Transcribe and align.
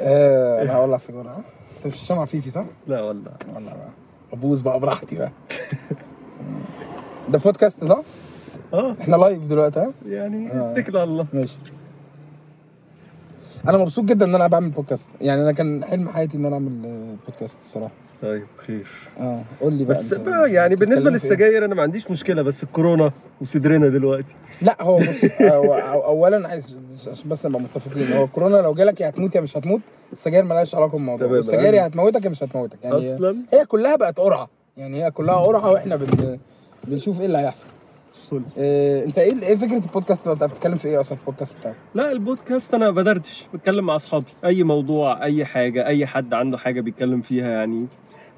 آه 0.00 0.62
أنا 0.62 0.74
هولع 0.76 0.96
سيجاره 0.96 1.28
ها؟ 1.28 1.42
أنت 1.76 1.86
مش 1.94 2.02
هشام 2.02 2.18
عفيفي 2.18 2.50
صح؟ 2.50 2.64
لا 2.86 3.02
والله 3.02 3.30
ولا 3.54 3.64
بقى 3.66 3.88
ابوظ 4.32 4.60
بقى 4.60 4.80
براحتي 4.80 5.16
بقى 5.16 5.30
ده 7.28 7.38
بودكاست 7.38 7.84
صح؟ 7.84 8.00
آه 8.74 8.96
إحنا 9.00 9.16
لايف 9.16 9.46
دلوقتي 9.48 9.80
ها؟ 9.80 9.92
يعني 10.08 10.52
آه. 10.52 10.72
اتكل 10.72 10.96
على 10.96 11.10
الله 11.10 11.26
ماشي 11.32 11.56
أنا 13.68 13.78
مبسوط 13.78 14.04
جدا 14.04 14.26
إن 14.26 14.34
أنا 14.34 14.46
بعمل 14.46 14.68
بودكاست 14.70 15.08
يعني 15.20 15.42
أنا 15.42 15.52
كان 15.52 15.84
حلم 15.84 16.08
حياتي 16.08 16.36
إن 16.36 16.46
أنا 16.46 16.54
أعمل 16.54 16.70
آه، 17.10 17.16
بودكاست 17.26 17.58
الصراحة. 17.62 17.90
طيب 18.22 18.46
خير. 18.66 18.88
آه 19.20 19.42
قول 19.60 19.72
لي 19.72 19.84
بقى 19.84 19.94
بس 19.94 20.14
بقى 20.14 20.52
يعني 20.52 20.76
بالنسبة 20.76 21.06
إيه؟ 21.08 21.12
للسجاير 21.14 21.64
أنا 21.64 21.74
ما 21.74 21.82
عنديش 21.82 22.10
مشكلة 22.10 22.42
بس 22.42 22.62
الكورونا 22.62 23.12
وصدرنا 23.40 23.88
دلوقتي. 23.88 24.34
لا 24.62 24.82
هو 24.82 24.96
بص 24.98 25.24
هو 25.42 25.76
أو- 25.80 26.04
اولا 26.04 26.48
عايز 26.48 26.76
عشان 27.10 27.28
بس 27.30 27.46
نبقى 27.46 27.60
متفقين 27.60 28.12
هو 28.12 28.24
الكورونا 28.24 28.56
لو 28.56 28.74
جالك 28.74 29.00
يا 29.00 29.08
هتموت 29.08 29.34
يا 29.34 29.40
مش 29.40 29.56
هتموت 29.56 29.80
السجاير 30.12 30.44
مالهاش 30.44 30.74
علاقة 30.74 30.90
بالموضوع. 30.92 31.38
السجاير 31.38 31.74
يا 31.74 31.86
هتموتك 31.86 32.24
يا 32.24 32.30
مش 32.30 32.42
هتموتك. 32.42 32.78
يعني 32.82 32.98
أصلا؟ 32.98 33.36
هي 33.52 33.64
كلها 33.66 33.96
بقت 33.96 34.18
قرعة 34.20 34.48
يعني 34.76 35.04
هي 35.04 35.10
كلها 35.10 35.34
قرعة 35.36 35.70
وإحنا 35.70 35.96
بن... 35.96 36.38
بنشوف 36.84 37.20
إيه 37.20 37.26
اللي 37.26 37.38
هيحصل. 37.38 37.66
فل. 38.30 38.42
إيه 38.56 39.04
انت 39.04 39.18
إيه 39.18 39.42
إيه 39.42 39.56
فكرة 39.56 39.84
البودكاست؟ 39.84 40.28
انت 40.28 40.44
بتتكلم 40.44 40.76
في 40.76 40.88
إيه 40.88 41.00
أصلا 41.00 41.16
في 41.16 41.22
البودكاست 41.22 41.56
بتاعك؟ 41.58 41.76
لا 41.94 42.12
البودكاست 42.12 42.74
أنا 42.74 42.90
بدردش 42.90 43.48
بتكلم 43.54 43.86
مع 43.86 43.96
اصحابي 43.96 44.26
اي 44.44 44.62
موضوع 44.62 45.22
اي 45.24 45.44
حاجة 45.44 45.86
اي 45.86 46.06
حد 46.06 46.34
عنده 46.34 46.58
حاجة 46.58 46.80
بيتكلم 46.80 47.20
فيها 47.20 47.50
يعني 47.50 47.86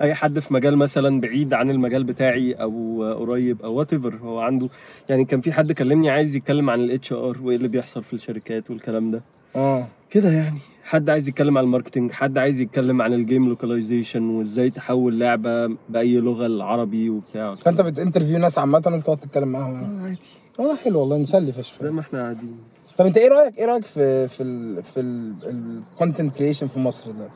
اي 0.03 0.15
حد 0.15 0.39
في 0.39 0.55
مجال 0.55 0.77
مثلا 0.77 1.21
بعيد 1.21 1.55
عن 1.55 1.71
المجال 1.71 2.05
بتاعي 2.05 2.53
أو 2.53 3.05
قريب 3.19 3.63
أو 3.63 3.75
وات 3.75 3.95
هو 3.95 4.39
عنده 4.41 4.69
يعني 5.09 5.25
كان 5.25 5.41
في 5.41 5.53
حد 5.53 5.73
كلمني 5.73 6.11
عايز 6.11 6.37
يتكلم 6.37 6.71
عن 6.71 6.81
ال 6.81 7.13
HR 7.13 7.39
وايه 7.43 7.57
اللي 7.57 7.69
بيحصل 7.69 8.03
في 8.03 8.13
الشركات 8.13 8.71
والكلام 8.71 9.11
ده 9.11 9.23
آه 9.57 9.87
كده 10.11 10.31
يعني 10.31 10.59
حد 10.85 11.11
عايز 11.11 11.29
يتكلم 11.29 11.59
عن 11.59 11.65
ال 11.65 11.69
marketing 11.69 12.13
حد 12.13 12.39
عايز 12.39 12.61
يتكلم 12.61 13.03
عن 13.03 13.13
ال 13.13 13.20
game 13.20 13.49
localization 13.49 14.31
وازاي 14.31 14.71
تحول 14.71 15.21
لعبة 15.21 15.67
بأي 15.89 16.17
لغة 16.21 16.47
العربي 16.47 17.11
وبتاع. 17.11 17.55
فأنت 17.55 17.81
بت 17.81 17.91
interview 17.91 18.39
ناس 18.39 18.59
عامة 18.59 18.83
وبتقعد 18.87 19.17
تتكلم 19.19 19.49
معاهم. 19.49 20.01
آه، 20.01 20.05
عادي. 20.05 20.19
آه 20.61 20.63
ده 20.63 20.75
حلو 20.85 21.01
والله 21.01 21.19
مسلي 21.19 21.53
فشخ. 21.53 21.83
زي 21.83 21.91
ما 21.91 22.01
إحنا 22.01 22.23
قاعدين. 22.23 22.57
طب 22.99 23.07
انت 23.07 23.19
إيه 23.19 23.29
رأيك 23.29 23.59
إيه 23.59 23.65
رأيك 23.65 23.85
في 23.85 24.29
في 24.29 24.43
ال 24.43 24.83
في 24.85 25.01
ال 25.01 25.18
content 25.18 26.37
creation 26.37 26.67
في 26.67 26.79
مصر 26.81 27.11
ده؟ 27.11 27.29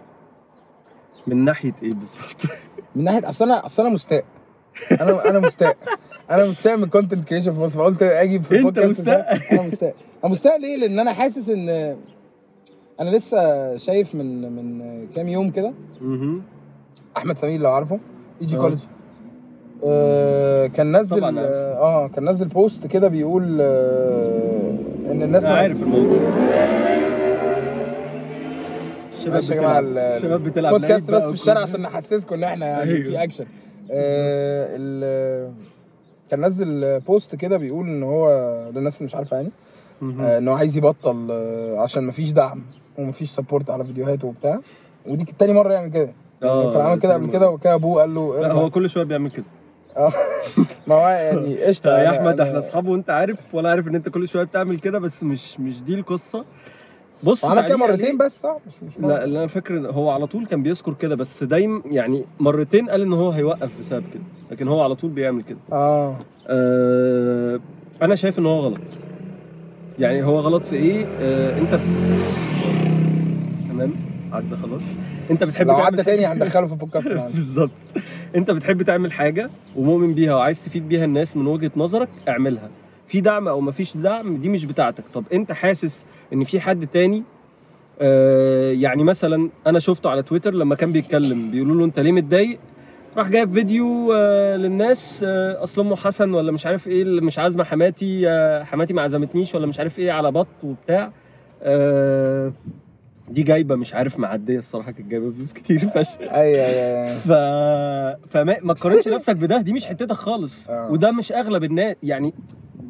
من 1.27 1.45
ناحية 1.45 1.73
إيه 1.83 1.95
بالظبط؟ 1.95 2.37
من 2.97 3.05
ناحية 3.05 3.29
أصل 3.29 3.45
أنا 3.45 3.67
أصل 3.67 3.83
أنا 3.83 3.95
مستاء. 3.95 4.25
أنا 5.01 5.31
أنا 5.31 5.39
مستاء. 5.41 5.77
أنا 6.31 6.49
مستاء 6.49 6.77
من 6.77 6.85
ال 6.85 6.90
content 6.90 7.25
creation 7.29 7.53
في 7.53 7.61
مصر 7.61 7.79
فقلت 7.79 8.03
أجي 8.03 8.41
في 8.41 8.51
أنت 8.59 8.59
البودكاست 8.79 9.01
ده. 9.01 9.27
مستاء؟ 9.33 9.53
أنا 9.61 9.67
مستاء. 9.67 9.95
أنا 10.25 10.33
مستاء 10.33 10.61
ليه؟ 10.61 10.77
لأن 10.77 10.99
أنا 10.99 11.13
حاسس 11.13 11.49
إن 11.49 11.97
أنا 13.01 13.11
لسه 13.11 13.77
شايف 13.77 14.15
من 14.15 14.53
من 14.57 15.07
كام 15.15 15.29
يوم 15.29 15.51
كده. 15.51 15.73
أحمد 17.17 17.39
سمير 17.39 17.61
لو 17.61 17.71
عارفه 17.73 18.01
ايجي 18.41 18.57
آه. 18.57 18.61
كولج 18.61 18.83
آه 19.85 20.67
كان 20.67 20.97
نزل 21.01 21.17
طبعاً 21.19 21.39
عارف. 21.41 21.51
آه 21.51 22.09
كان 22.09 22.29
نزل 22.31 22.49
بوست 22.49 22.87
كده 22.87 23.09
بيقول 23.09 23.59
آه 23.61 24.75
إن 25.11 25.23
الناس 25.23 25.45
أنا 25.45 25.55
عارف 25.57 25.83
الموضوع 25.83 26.19
الشباب 29.13 29.33
معلش 29.35 29.51
يا 29.51 29.57
جماعة 29.57 29.81
بتلعب 29.81 30.17
الشباب 30.17 30.45
بتلعب 30.45 30.73
بودكاست 30.73 31.11
بس 31.11 31.23
في 31.23 31.33
الشارع 31.33 31.61
عشان 31.61 31.83
نحسسكم 31.83 32.35
إن 32.35 32.45
إحنا 32.45 32.67
يعني 32.67 32.83
أيوه. 32.91 33.05
في 33.05 33.23
اكشن 33.23 33.45
آه 33.91 34.69
ال- 34.77 35.53
كان 36.31 36.45
نزل 36.47 37.01
بوست 37.01 37.35
كده 37.37 37.57
بيقول 37.57 37.87
إن 37.89 38.03
هو 38.03 38.29
للناس 38.75 38.97
اللي 38.97 39.05
مش 39.07 39.15
عارفة 39.15 39.37
يعني. 39.37 39.51
آه 40.21 40.39
إن 40.39 40.49
هو 40.49 40.55
عايز 40.55 40.77
يبطل 40.77 41.29
آه 41.31 41.79
عشان 41.81 42.05
مفيش 42.07 42.33
دعم 42.33 42.63
ومفيش 42.99 43.31
support 43.31 43.71
على 43.71 43.85
فيديوهاته 43.85 44.29
وبتاع. 44.29 44.61
ودي 45.07 45.25
تاني 45.39 45.53
مرة 45.53 45.73
يعمل 45.73 45.91
كده. 45.91 46.13
يعني 46.43 46.53
آه، 46.55 46.73
كان 46.73 46.81
عامل 46.81 47.01
كده 47.01 47.15
قبل 47.15 47.31
كده. 47.31 47.51
وكان 47.51 47.73
أبوه 47.73 48.01
قال 48.01 48.15
له 48.15 48.41
لا. 48.41 48.53
هو 48.53 48.71
كل 48.71 48.91
شوية 48.91 49.05
بيعمل 49.05 49.31
كده. 49.31 49.45
آه. 49.97 50.13
ما 50.87 50.95
هو 50.95 51.09
يعني 51.09 51.65
قشطة. 51.65 51.99
يا 51.99 52.11
أحمد 52.11 52.41
إحنا 52.41 52.59
اصحاب 52.59 52.87
وأنت 52.89 53.11
عارف 53.11 53.55
وأنا 53.55 53.71
عارف 53.71 53.89
إن 53.89 53.95
أنت 53.95 54.09
كل 54.09 54.29
شوية 54.29 54.45
بتعمل 54.45 54.79
كده 54.79 54.99
بس 54.99 55.23
مش 55.23 55.61
مش 55.61 55.83
دي 55.83 55.95
القصة. 55.95 56.45
بص 57.23 57.45
عمل 57.45 57.69
كده 57.69 57.77
مرتين 57.77 58.19
بس 58.19 58.41
صح؟ 58.41 58.57
مش 58.67 58.83
مش 58.83 59.01
مرة. 59.01 59.09
لا 59.09 59.25
اللي 59.25 59.39
أنا 59.39 59.47
فاكر 59.47 59.91
هو 59.91 60.11
على 60.11 60.27
طول 60.27 60.47
كان 60.47 60.63
بيذكر 60.63 60.95
كده 60.95 61.15
بس 61.17 61.45
دايما 61.45 61.83
يعني 61.91 62.25
مرتين 62.41 62.91
قال 62.91 63.03
إن 63.03 63.13
هو 63.13 63.31
هيوقف 63.31 63.79
بسبب 63.79 64.05
كده. 64.15 64.23
لكن 64.51 64.69
هو 64.69 64.83
على 64.83 64.95
طول 64.95 65.11
بيعمل 65.11 65.43
كده. 65.43 65.59
آه. 65.73 66.17
آه 66.49 67.61
أنا 68.03 68.15
شايف 68.15 68.39
إن 68.39 68.47
هو 68.47 68.59
غلط. 68.61 68.81
يعني 69.99 70.25
هو 70.25 70.41
غلط 70.41 70.63
في 70.67 70.77
إيه؟ 70.77 71.07
آه 71.21 71.59
أنت 71.59 71.81
تمام؟ 73.77 73.93
عدى 74.33 74.57
خلاص. 74.57 74.99
انت 75.31 75.45
بتحب 75.45 75.67
لو 75.69 75.75
عدى 75.75 76.03
تاني 76.03 76.27
هندخله 76.27 76.67
في 76.67 76.73
البودكاست 76.73 77.09
بالظبط. 77.35 77.71
انت 78.37 78.51
بتحب 78.51 78.83
تعمل 78.83 79.13
حاجة 79.13 79.51
ومؤمن 79.77 80.15
بيها 80.15 80.35
وعايز 80.35 80.65
تفيد 80.65 80.89
بيها 80.89 81.05
الناس 81.05 81.37
من 81.37 81.47
وجهة 81.47 81.71
نظرك 81.77 82.09
اعملها. 82.29 82.71
في 83.09 83.21
دعم 83.21 83.49
أو 83.49 83.61
مفيش 83.61 83.97
دعم 83.97 84.37
دي 84.37 84.49
مش 84.49 84.65
بتاعتك. 84.65 85.05
طب 85.15 85.25
انت 85.33 85.53
حاسس 85.53 86.07
ان 86.33 86.45
في 86.45 86.61
حد 86.61 86.87
تاني؟ 86.87 87.23
آه 88.01 88.73
يعني 88.73 89.05
مثلا 89.05 89.51
أنا 89.67 89.79
شفته 89.79 90.11
على 90.11 90.23
تويتر 90.23 90.55
لما 90.55 90.75
كان 90.75 90.93
بيتكلم 90.93 91.51
بيقولوا 91.51 91.77
له 91.77 91.85
أنت 91.85 92.01
ليه 92.01 92.13
متضايق؟ 92.13 92.59
راح 93.17 93.29
جايب 93.29 93.53
فيديو 93.53 94.13
آه 94.13 94.57
للناس 94.57 95.25
آه 95.29 95.65
أصل 95.65 95.81
أمه 95.81 95.97
حسن 95.97 96.35
ولا 96.35 96.53
مش 96.53 96.67
عارف 96.67 96.89
إيه 96.89 97.03
اللي 97.03 97.21
مش 97.21 97.39
عازمة 97.39 97.65
حماتي 97.65 98.29
آه 98.29 98.65
حماتي 98.65 98.95
ما 98.95 99.03
عزمتنيش 99.03 99.55
ولا 99.55 99.67
مش 99.67 99.79
عارف 99.79 99.99
إيه 99.99 100.13
على 100.13 100.33
بط 100.33 100.47
وبتاع. 100.63 101.13
آه 101.63 102.53
دي 103.31 103.43
جايبة 103.43 103.77
مش 103.77 103.95
عارف 103.95 104.19
معدية 104.19 104.59
الصراحة 104.59 104.93
كانت 104.93 105.11
جايبة 105.11 105.31
فلوس 105.31 105.53
كتير 105.53 105.79
فشخ 105.79 106.17
أيوه 106.21 106.67
أيوه. 106.67 107.09
ف 107.09 107.29
فما 108.31 108.57
ما 108.63 108.75
تقارنش 108.75 109.09
نفسك 109.09 109.37
بده 109.37 109.61
دي 109.61 109.73
مش 109.73 109.87
حتتك 109.87 110.13
خالص 110.13 110.67
آه. 110.71 110.91
وده 110.91 111.13
مش 111.13 111.33
أغلب 111.33 111.65
الناس 111.65 111.97
يعني 112.03 112.35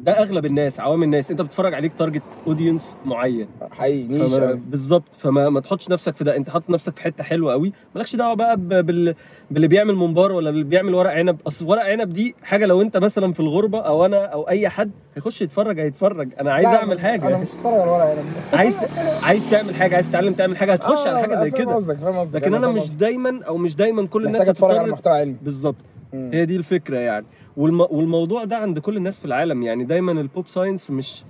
ده 0.07 0.13
أغلب 0.21 0.45
الناس 0.45 0.79
عوام 0.79 1.03
الناس. 1.03 1.31
أنت 1.31 1.41
بتتفرج 1.41 1.73
عليك 1.73 1.91
target 1.99 2.21
audience 2.47 2.95
معين. 3.05 3.47
حقيقي 3.71 4.07
niche 4.07 4.33
فما- 4.33 4.49
أوي. 4.49 4.59
بالظبط. 4.67 5.03
فما 5.17 5.49
ما 5.49 5.59
تحطش 5.59 5.89
نفسك 5.89 6.15
في 6.15 6.23
ده. 6.23 6.35
أنت 6.37 6.49
حاطط 6.49 6.69
نفسك 6.69 6.95
في 6.95 7.01
حتة 7.01 7.23
حلوة 7.23 7.51
قوي 7.51 7.73
مالكش 7.95 8.15
دعوة 8.15 8.33
بقى 8.33 8.57
بال... 8.57 9.15
باللي 9.51 9.67
بيعمل 9.67 9.95
ممبار 9.95 10.31
ولا 10.31 10.49
اللي 10.49 10.63
بيعمل 10.63 10.95
ورق 10.95 11.11
عنب. 11.11 11.37
أصل 11.47 11.65
ورق 11.65 11.83
عنب 11.85 12.13
دي 12.13 12.35
حاجة 12.43 12.65
لو 12.65 12.81
أنت 12.81 12.97
مثلا 12.97 13.33
في 13.33 13.39
الغربة 13.39 13.79
أو 13.79 14.05
أنا 14.05 14.25
أو 14.25 14.49
أي 14.49 14.69
حد 14.69 14.91
هيخش 15.15 15.41
يتفرج 15.41 15.79
هيتفرج. 15.79 16.29
أنا 16.39 16.53
عايز 16.53 16.67
لا، 16.67 16.75
أعمل 16.75 16.91
أنا 16.91 17.01
حاجة. 17.01 17.37
مش 17.37 17.47
هتفرج 17.47 17.73
على 17.79 17.91
ورق 17.91 18.05
عنب. 18.05 18.25
عايز 18.53 18.77
عايز 19.23 19.49
تعمل 19.49 19.75
حاجة 19.75 19.95
عايز 19.95 20.09
تتعلم 20.09 20.33
تعمل 20.33 20.57
حاجة 20.57 20.73
هتخش 20.73 21.07
آه، 21.07 21.09
على 21.09 21.19
حاجة 21.19 21.35
زي 21.35 21.51
كده. 21.51 21.75
قصدك 21.75 21.97
فاهم 21.97 22.15
قصدك. 22.19 22.41
لكن 22.41 22.53
أنا 22.53 22.67
مش. 22.67 22.91
دايما 22.91 23.43
أو 23.47 23.57
مش 23.57 23.75
دايما 23.75 24.07
كل 24.07 24.19
الناس 24.25 24.35
محتاج 24.41 24.49
أتفرج 24.49 24.77
على 24.77 24.91
محتوى 24.91 25.13
علمي. 25.13 25.35
بالظبط. 25.41 25.75
هي 26.13 26.45
دي 26.45 26.55
الفكرة 26.55 26.97
يعني. 26.97 27.25
والم... 27.57 27.81
والموضوع 27.81 28.43
ده 28.43 28.57
عند 28.57 28.79
كل 28.79 28.97
الناس 28.97 29.19
في 29.19 29.25
العالم. 29.25 29.63
يعني 29.63 29.83
دايما 29.83 30.11
ال 30.11 30.20
pop 30.20 30.47
science 30.47 30.91
مش 30.91 31.23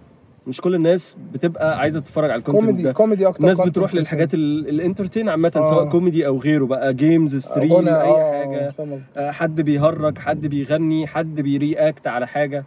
مش 0.47 0.61
كل 0.61 0.75
الناس 0.75 1.17
بتبقى 1.33 1.79
عايزة 1.79 1.99
تتفرج 1.99 2.29
على 2.31 2.39
ال 2.39 2.42
content 2.42 2.63
كوميدي 2.65 2.83
ده. 2.83 2.91
كوميدي 2.91 3.27
أكتر 3.27 3.41
الناس 3.43 3.61
بتروح. 3.61 3.95
للحاجات 3.95 4.33
ال- 4.33 4.69
ال 4.69 4.75
entertain 4.75 5.29
عامة 5.29 5.51
آه. 5.55 5.69
سواء 5.69 5.89
كوميدي 5.89 6.27
أو 6.27 6.37
غيره 6.39 6.66
بقى 6.66 6.93
games 6.94 7.35
stream 7.35 7.73
غنى، 7.73 7.89
أي 7.89 8.07
آه، 8.11 8.43
حاجة. 8.45 8.67
قصدك. 8.69 8.99
آه، 9.17 9.31
حد 9.31 9.61
بيهرج 9.61 10.17
حد 10.17 10.45
بيغني 10.47 11.07
حد 11.07 11.35
بي 11.41 11.60
react 11.60 12.07
على 12.07 12.27
حاجة. 12.27 12.63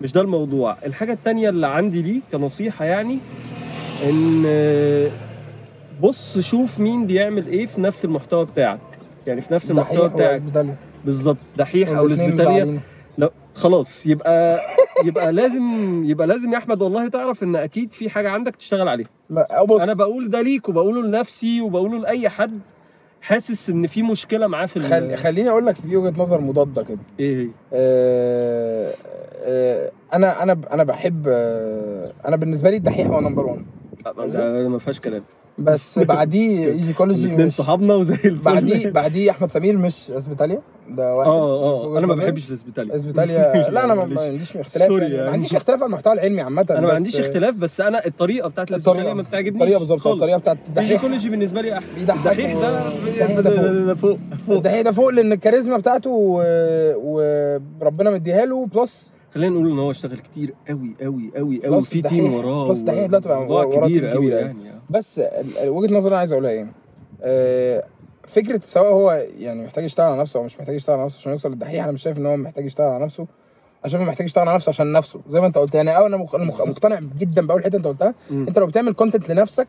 مش 0.00 0.12
ده 0.12 0.20
الموضوع. 0.20 0.76
الحاجة 0.86 1.12
التانية 1.12 1.48
اللي 1.48 1.66
عندي 1.66 2.02
ليك 2.02 2.22
كنصيحة 2.32 2.84
يعني 2.84 3.18
إن 4.10 4.42
آه، 4.46 5.08
بص 6.02 6.38
شوف 6.38 6.80
مين 6.80 7.06
بيعمل 7.06 7.46
إيه 7.46 7.66
في 7.66 7.80
نفس 7.80 8.04
المحتوى 8.04 8.44
بتاعك. 8.44 8.80
يعني 9.26 9.40
في 9.40 9.54
نفس 9.54 9.70
المحتوى 9.70 10.08
بتاعك. 10.08 10.42
بالظبط. 11.06 11.36
دحيح 11.56 11.88
أو 11.88 12.06
الاسبيتاليا. 12.06 12.80
لا 13.18 13.30
خلاص 13.54 14.06
يبقى 14.06 14.60
يبقى 15.04 15.32
لازم 15.32 15.64
يبقى 16.04 16.26
لازم 16.26 16.52
يا 16.52 16.58
أحمد 16.58 16.82
والله 16.82 17.08
تعرف 17.08 17.42
إن 17.42 17.56
أكيد 17.56 17.92
في 17.92 18.10
حاجة 18.10 18.30
عندك 18.30 18.56
تشتغل 18.56 18.88
عليها. 18.88 19.08
بص. 19.68 19.80
أنا 19.80 19.92
بقول 19.94 20.30
ده 20.30 20.40
ليك 20.42 20.68
وبقوله 20.68 21.02
لنفسي 21.02 21.60
وبقوله 21.60 21.98
لأي 21.98 22.28
حد 22.28 22.60
حاسس 23.20 23.70
إن 23.70 23.86
في 23.86 24.02
مشكلة 24.02 24.46
معاه 24.46 24.66
في 24.66 24.80
خل... 24.80 25.16
خليني 25.16 25.50
أقول 25.50 25.66
لك 25.66 25.74
في 25.76 25.96
وجهة 25.96 26.20
نظر 26.22 26.40
مضادة 26.40 26.82
كده. 26.82 26.98
إيه 27.20 27.36
هي؟ 27.36 27.48
آه... 27.72 28.94
آه... 29.44 29.90
أنا 30.14 30.42
أنا 30.42 30.60
أنا 30.72 30.84
بحب 30.84 31.24
آه... 31.28 32.12
أنا 32.28 32.36
بالنسبة 32.36 32.70
لي 32.70 32.76
الدحيح 32.76 33.06
هو 33.06 33.20
نمبر 33.20 33.46
1 33.46 33.64
ده 34.32 34.68
ما 34.68 34.78
فيهاش 34.78 35.00
كلام. 35.00 35.22
بس 35.58 35.98
بعديه 35.98 36.66
ايجي 36.68 36.92
كولوجي 36.92 37.26
الاثنين 37.26 37.46
مش 37.46 37.52
صحابنا 37.52 37.94
وزي 37.94 38.14
الفل. 38.14 38.34
بعديه 38.44 38.90
بعديه 38.90 39.30
أحمد 39.30 39.50
سمير 39.50 39.76
مش 39.78 40.10
اسبيتاليا 40.10 40.60
ده 40.88 41.14
واحد 41.16 41.30
آه 41.30 41.62
آه 41.94 41.98
أنا 41.98 42.06
ما. 42.06 42.14
بحبش 42.14 42.48
الاسبيتاليا 42.48 42.94
اسبيتاليا 42.96 43.70
لا 43.70 43.84
أنا 43.84 43.94
ما-. 43.94 44.20
عنديش 44.22 44.56
اختلاف 44.56 44.86
sorry 44.88 45.02
يعني. 45.02 45.14
ما 45.16 45.20
يعني. 45.22 45.32
عنديش 45.32 45.56
اختلاف 45.56 45.78
على 45.82 45.86
المحتوى 45.88 46.12
العلمي 46.12 46.40
عامة 46.40 46.66
أنا 46.70 46.80
ما 46.80 46.86
بس- 46.88 46.94
عنديش 46.94 47.20
اختلاف 47.20 47.54
بس 47.54 47.80
أنا 47.80 48.06
الطريقة 48.06 48.48
بتاعت 48.48 48.70
الاسبيتاليا 48.70 49.14
ما 49.14 49.22
بتعجبنيش 49.22 49.54
الطريقة 49.62 49.78
بالظبط. 49.78 50.06
الطريقة 50.06 50.38
بتاعت 50.38 50.56
الدحيح 50.68 51.04
الدحيح 51.04 51.26
بالنسبة 51.30 51.60
لي 51.62 51.78
أحسن 51.78 52.00
الدحيح 52.00 52.54
ده 52.60 53.94
فوق. 54.02 54.18
الدحيح 54.48 54.80
ده 54.80 54.92
فوق 54.92 55.08
لأن 55.08 55.32
الكاريزما 55.32 55.76
بتاعته 55.78 56.10
وربنا 56.96 58.10
مديها 58.10 58.44
له 58.44 58.66
plus 58.66 59.16
خلينا 59.34 59.54
نقول 59.54 59.70
إن 59.70 59.78
هو 59.78 59.90
اشتغل 59.90 60.18
كتير 60.18 60.54
قوي 60.68 60.94
قوي 61.02 61.30
قوي 61.36 61.60
قوي 61.66 61.80
في 61.80 62.02
team 62.02 62.34
وراه 62.34 62.68
plus 62.68 62.80
الدحيح 62.80 63.06
دلوقتي 63.06 63.28
بقى 63.28 63.46
وراه 63.46 63.64
كبير 63.86 64.00
team 64.00 64.10
قوي 64.10 64.18
كبير 64.26 64.32
قوي. 64.32 64.40
يعني. 64.42 64.56
بس 64.90 65.20
وجهة 65.66 65.94
نظري 65.94 66.10
أنا 66.12 66.18
عايز 66.18 66.32
أقولها 66.32 66.50
إيه 66.50 66.66
آه، 67.22 67.84
فكرة 68.26 68.60
سواء 68.64 68.92
هو 68.92 69.26
يعني 69.38 69.64
محتاج 69.64 69.84
يشتغل 69.84 70.06
على 70.06 70.20
نفسه 70.20 70.40
أو 70.40 70.44
مش 70.44 70.58
محتاج 70.58 70.74
يشتغل 70.76 70.96
على 70.96 71.04
نفسه 71.04 71.18
عشان 71.18 71.32
يوصل 71.32 71.50
للدحيح 71.50 71.84
أنا 71.84 71.92
مش 71.92 72.02
شايف 72.02 72.18
إن 72.18 72.26
هو 72.26 72.36
محتاج 72.36 72.64
يشتغل 72.64 72.86
على 72.86 73.04
نفسه. 73.04 73.26
أنا 73.84 73.92
شايف 73.92 74.02
محتاج 74.02 74.26
يشتغل 74.26 74.48
على 74.48 74.54
نفسه 74.56 74.70
عشان 74.70 74.92
نفسه 74.92 75.20
زي 75.28 75.40
ما 75.40 75.46
أنت 75.46 75.58
قلت. 75.58 75.74
يعني 75.74 75.96
أنا. 75.98 76.16
مقتنع 76.16 77.00
جدا 77.18 77.46
بأول 77.46 77.64
حتة 77.64 77.76
أنت 77.76 77.86
قلتها 77.86 78.14
مم. 78.30 78.46
أنت 78.48 78.58
لو 78.58 78.66
بتعمل 78.66 78.92
content 78.92 79.30
لنفسك 79.30 79.68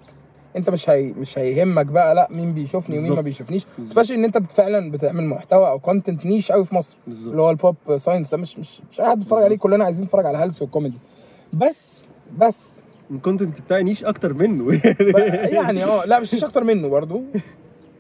أنت 0.55 0.69
مش 0.69 0.89
هي 0.89 1.03
مش 1.05 1.37
هيهمك 1.39 1.85
بقى 1.85 2.15
لأ 2.15 2.27
مين 2.31 2.53
بيشوفني 2.53 2.97
ومين 2.99 3.11
ما. 3.11 3.21
بيشوفنيش. 3.21 3.65
especially 3.85 4.15
إن 4.17 4.23
أنت 4.23 4.37
فعلا 4.37 4.91
بتعمل 4.91 5.25
محتوى 5.25 5.69
أو 5.69 5.79
content 5.79 6.25
niche 6.25 6.51
قوي 6.51 6.65
في 6.65 6.75
مصر. 6.75 6.97
بالظبط. 7.07 7.29
اللي 7.31 7.41
هو 7.41 7.49
ال 7.49 7.56
pop 7.56 7.75
science 7.97 8.31
ده 8.31 8.37
مش 8.37 8.59
مش 8.59 8.81
مش 8.91 9.01
أي 9.01 9.05
حد 9.05 9.19
بيتفرج 9.19 9.43
عليه. 9.43 9.57
كلنا 9.57 9.83
عايزين 9.85 10.05
نتفرج 10.05 10.25
على 10.25 10.37
هلس 10.37 10.61
والكوميدي 10.61 10.97
بس 11.53 12.07
بس. 12.37 12.81
ال 13.11 13.18
content 13.18 13.61
بتاعي 13.61 13.83
niche 13.83 14.03
أكتر 14.03 14.33
منه. 14.33 14.81
يعني 15.51 15.83
آه. 15.83 16.05
لأ 16.05 16.19
مش 16.19 16.43
أكتر 16.43 16.63
منه 16.63 16.87
برضو. 16.87 17.21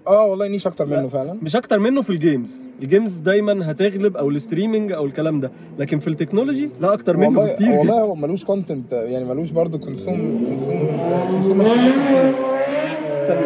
آه 0.07 0.25
والله 0.25 0.47
niche 0.47 0.67
أكتر 0.67 0.85
منه 0.85 1.07
فعلا. 1.07 1.37
مش 1.41 1.55
أكتر 1.55 1.79
منه 1.79 2.01
في 2.01 2.09
ال 2.09 2.18
games 2.18 2.63
ال 2.83 2.89
games 2.89 3.17
دايما 3.17 3.71
هتغلب 3.71 4.17
أو 4.17 4.29
ال 4.29 4.35
streaming 4.35 4.91
أو 4.91 5.05
الكلام 5.05 5.39
ده. 5.39 5.51
لكن 5.79 5.99
في 5.99 6.07
ال 6.07 6.13
technology 6.13 6.69
لا 6.81 6.93
أكتر 6.93 7.17
منه 7.17 7.27
والله 7.39 7.51
بكتير 7.53 7.69
والله 7.71 7.83
جدا 7.83 7.93
هو 8.01 8.15
ملوش 8.15 8.45
content 8.45 8.93
يعني 8.93 9.25
ملوش 9.25 9.51
برضو 9.51 9.77
consume 9.79 10.45
consume 10.47 10.87
consume 11.31 11.61
استنى. 13.15 13.39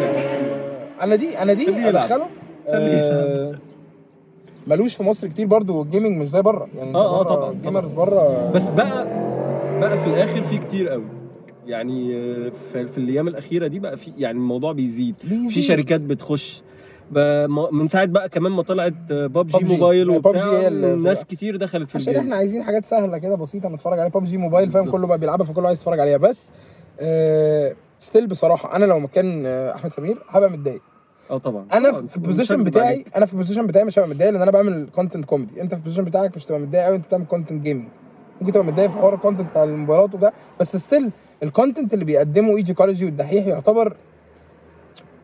أنا 1.02 1.16
دي 1.16 1.38
أنا 1.38 1.52
دي. 1.52 1.88
أدخله. 1.88 2.26
آه، 2.68 3.54
ملوش 4.66 4.94
في 4.94 5.02
مصر 5.02 5.28
كتير 5.28 5.46
برضو 5.46 5.82
ال 5.82 5.87
gaming 5.87 6.16
مش 6.20 6.28
زي 6.28 6.42
بره. 6.42 6.68
يعني 6.76 6.94
آه، 6.94 7.20
آه، 7.20 7.22
بره 7.24 7.34
طبعاً، 7.34 7.50
ال 7.52 7.58
gamers 7.58 7.92
بره 7.92 8.50
بس 8.50 8.68
بقى 8.68 9.06
بقى 9.80 9.98
في 9.98 10.06
الآخر 10.06 10.42
في 10.42 10.58
كتير 10.58 10.88
قوي. 10.88 11.04
يعني 11.66 12.16
آه، 12.16 12.52
في, 12.72 12.98
الأيام 12.98 13.28
الأخيرة 13.28 13.66
دي 13.66 13.78
بقى 13.78 13.96
في 13.96 14.12
يعني 14.18 14.38
الموضوع 14.38 14.72
بيزيد 14.72 15.14
بيزيد. 15.24 15.50
في 15.50 15.62
شركات 15.62 16.00
بتخش 16.00 16.62
من 17.72 17.88
ساعة 17.88 18.06
بقى 18.06 18.28
كمان 18.28 18.52
ما 18.52 18.62
طلعت 18.62 18.92
ببجي 19.10 19.58
PUBG. 19.58 19.70
موبايل 19.70 20.10
وبتاع 20.10 20.68
ناس 20.68 21.24
كتير 21.24 21.56
دخلت 21.56 21.88
في 21.88 21.96
عشان 21.98 22.16
إحنا 22.16 22.36
عايزين 22.36 22.62
حاجات 22.62 22.86
سهلة 22.86 23.18
كده 23.18 23.34
بسيطة 23.34 23.68
نتفرج 23.68 23.98
عليها 23.98 24.08
ببجي 24.18 24.36
موبايل 24.36 24.70
فاهم. 24.70 24.90
كله 24.90 25.06
بقى 25.06 25.18
بيلعبها 25.18 25.46
فكله 25.46 25.66
عايز 25.66 25.78
يتفرج 25.78 26.00
عليها 26.00 26.16
بس 26.16 26.50
آه 27.00 27.74
still 27.98 28.26
بصراحة 28.26 28.76
أنا 28.76 28.84
لو 28.84 28.98
مكان 29.00 29.46
آه، 29.46 29.74
أحمد 29.74 29.92
سمير 29.92 30.18
هبقى 30.28 30.50
متضايق 30.50 30.82
آه 31.30 31.38
طبعا 31.38 31.66
أنا. 31.72 31.92
في 31.92 32.16
ال 32.16 32.21
position 32.21 32.64
بتاعي. 32.64 33.04
أنا 33.16 33.26
في 33.26 33.32
ال 33.32 33.36
position 33.36 33.66
بتاعي 33.66 33.84
مش 33.84 33.98
هبقى 33.98 34.08
متضايق 34.10 34.30
لأن 34.30 34.42
أنا 34.42 34.50
بعمل 34.50 34.86
content 34.94 35.24
كوميدي 35.24 35.60
أنت 35.62 35.70
في 35.72 35.78
ال 35.78 35.81
position 35.81 36.04
بتاعك 36.04 36.36
مش 36.36 36.46
هتبقى 36.46 36.60
متضايق 36.60 36.84
قوي 36.86 36.96
أنت 36.96 37.04
بتعمل 37.06 37.24
content 37.26 37.62
gaming 37.62 37.88
ممكن 38.40 38.52
تبقى 38.52 38.66
متضايق 38.66 38.90
في 38.90 38.96
حوار 38.96 39.14
ال 39.14 39.19
content 39.19 39.50
بتاع 39.50 39.64
الموبايلات 39.64 40.14
وده 40.14 40.32
بس 40.60 40.76
still 40.76 41.10
ال 41.42 41.49
content 41.49 41.94
اللي 41.94 42.04
بيقدمه 42.04 42.72
كولوجي 42.74 43.04
والدحيح 43.04 43.46
يعتبر 43.46 43.96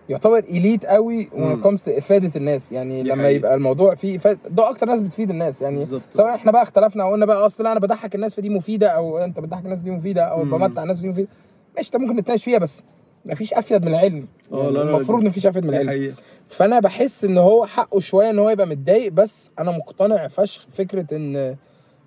يعتبر 0.08 0.38
elite 0.38 0.86
قوي 0.86 1.28
comes 1.64 1.78
to 1.84 1.88
إفادة 1.88 2.30
الناس 2.36 2.72
يعني 2.72 3.02
لما 3.02 3.14
حقيقة. 3.22 3.28
يبقى 3.36 3.54
الموضوع 3.54 3.94
فيه 3.94 4.16
إفادة 4.16 4.38
ده 4.50 4.68
أكتر 4.70 4.86
ناس 4.86 5.00
بتفيد 5.00 5.30
الناس 5.30 5.62
يعني 5.62 5.76
بالظبط. 5.78 6.02
سواء 6.10 6.34
إحنا 6.34 6.52
بقى 6.52 6.62
اختلفنا 6.62 7.02
أو 7.04 7.12
قلنا 7.12 7.26
بقى 7.26 7.46
أصل 7.46 7.64
لا 7.64 7.72
أنا 7.72 7.80
بضحك 7.80 8.14
الناس 8.14 8.34
فدي 8.34 8.48
مفيدة 8.50 8.88
أو 8.88 9.18
أنت 9.18 9.40
بتضحك 9.40 9.64
الناس 9.64 9.80
دي 9.80 9.90
مفيدة 9.90 10.22
أو. 10.22 10.44
بمتع 10.44 10.82
الناس 10.82 10.98
دي 11.00 11.08
مفيدة 11.08 11.28
ماشي 11.76 11.90
طب 11.90 12.00
ممكن 12.00 12.16
نتناقش 12.16 12.44
فيها 12.44 12.58
بس 12.58 12.82
مفيش 13.26 13.54
أفيد 13.54 13.82
من 13.84 13.88
العلم 13.88 14.26
آه 14.52 14.58
يعني 14.62 14.70
لا 14.72 14.82
المفروض 14.82 15.24
مفيش 15.24 15.46
أفيد 15.46 15.64
من 15.64 15.70
العلم 15.70 15.88
حقيقة. 15.88 16.14
فأنا 16.48 16.80
بحس 16.80 17.24
إن 17.24 17.38
هو 17.38 17.66
حقه 17.66 18.00
شوية 18.00 18.30
إن 18.30 18.38
هو 18.38 18.50
يبقى 18.50 18.66
متضايق 18.66 19.12
بس 19.12 19.50
أنا 19.58 19.70
مقتنع 19.70 20.28
فشخ 20.28 20.66
فكرة 20.74 21.06
إن 21.16 21.56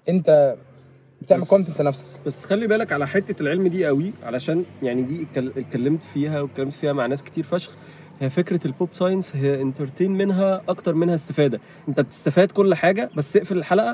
أنت 0.10 0.56
بتعمل 1.22 1.44
content 1.46 1.82
لنفسك. 1.82 2.20
بس 2.26 2.44
خلي 2.46 2.68
بالك 2.68 2.92
على 2.92 3.08
حتة 3.08 3.42
العلم 3.42 3.68
دي 3.68 3.86
قوي 3.86 4.14
علشان 4.24 4.66
يعني 4.84 5.02
دي 5.02 5.24
اتكل- 5.32 5.52
اتكلمت 5.58 6.00
فيها 6.14 6.42
واتكلمت 6.42 6.74
فيها 6.74 6.94
مع 6.94 7.06
ناس 7.06 7.24
كتير 7.24 7.44
فشخ. 7.44 7.72
هي 8.20 8.30
فكرة 8.30 8.60
ال 8.68 8.73
pop 8.73 8.90
science 8.94 9.36
هي 9.36 9.62
entertain 9.62 10.12
منها 10.12 10.62
أكتر 10.70 10.94
منها 10.94 11.16
استفادة. 11.16 11.60
أنت 11.90 12.00
بتستفاد 12.00 12.52
كل 12.52 12.76
حاجة 12.76 13.10
بس 13.18 13.38
اقفل 13.38 13.58
الحلقة. 13.58 13.92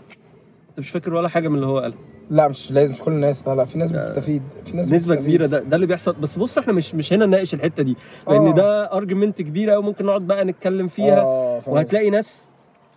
أنت 0.70 0.80
مش 0.80 0.90
فاكر 0.90 1.14
ولا 1.14 1.30
حاجة 1.30 1.48
من 1.48 1.56
اللي 1.56 1.66
هو 1.68 1.80
قالها. 1.80 1.98
لا 2.30 2.48
مش 2.48 2.72
لازم 2.72 2.92
مش 2.92 3.02
كل 3.02 3.12
الناس. 3.12 3.48
لا 3.48 3.56
لا 3.56 3.66
في 3.66 3.78
ناس 3.78 3.92
بتستفيد. 3.92 4.42
في 4.66 4.78
ناس 4.78 4.86
نسبة 4.92 4.96
بتستفيد. 5.16 5.24
كبيرة. 5.26 5.46
ده 5.46 5.60
ده 5.60 5.76
اللي 5.76 5.88
بيحصل. 5.88 6.14
بس 6.22 6.38
بص 6.38 6.58
إحنا 6.58 6.74
مش 6.74 6.96
مش 6.96 7.14
هنا 7.14 7.26
نناقش 7.26 7.54
الحتة 7.54 7.84
دي 7.84 7.96
لأن 8.28 8.48
آه. 8.48 8.54
ده 8.56 8.94
argument 8.94 9.42
كبيره 9.42 9.74
قوي 9.74 9.84
ممكن 9.84 10.06
نقعد 10.06 10.22
بقى 10.22 10.46
نتكلم 10.46 10.88
فيها. 10.88 11.20
آه، 11.20 11.62
وهتلاقي 11.68 12.10
ناس 12.10 12.46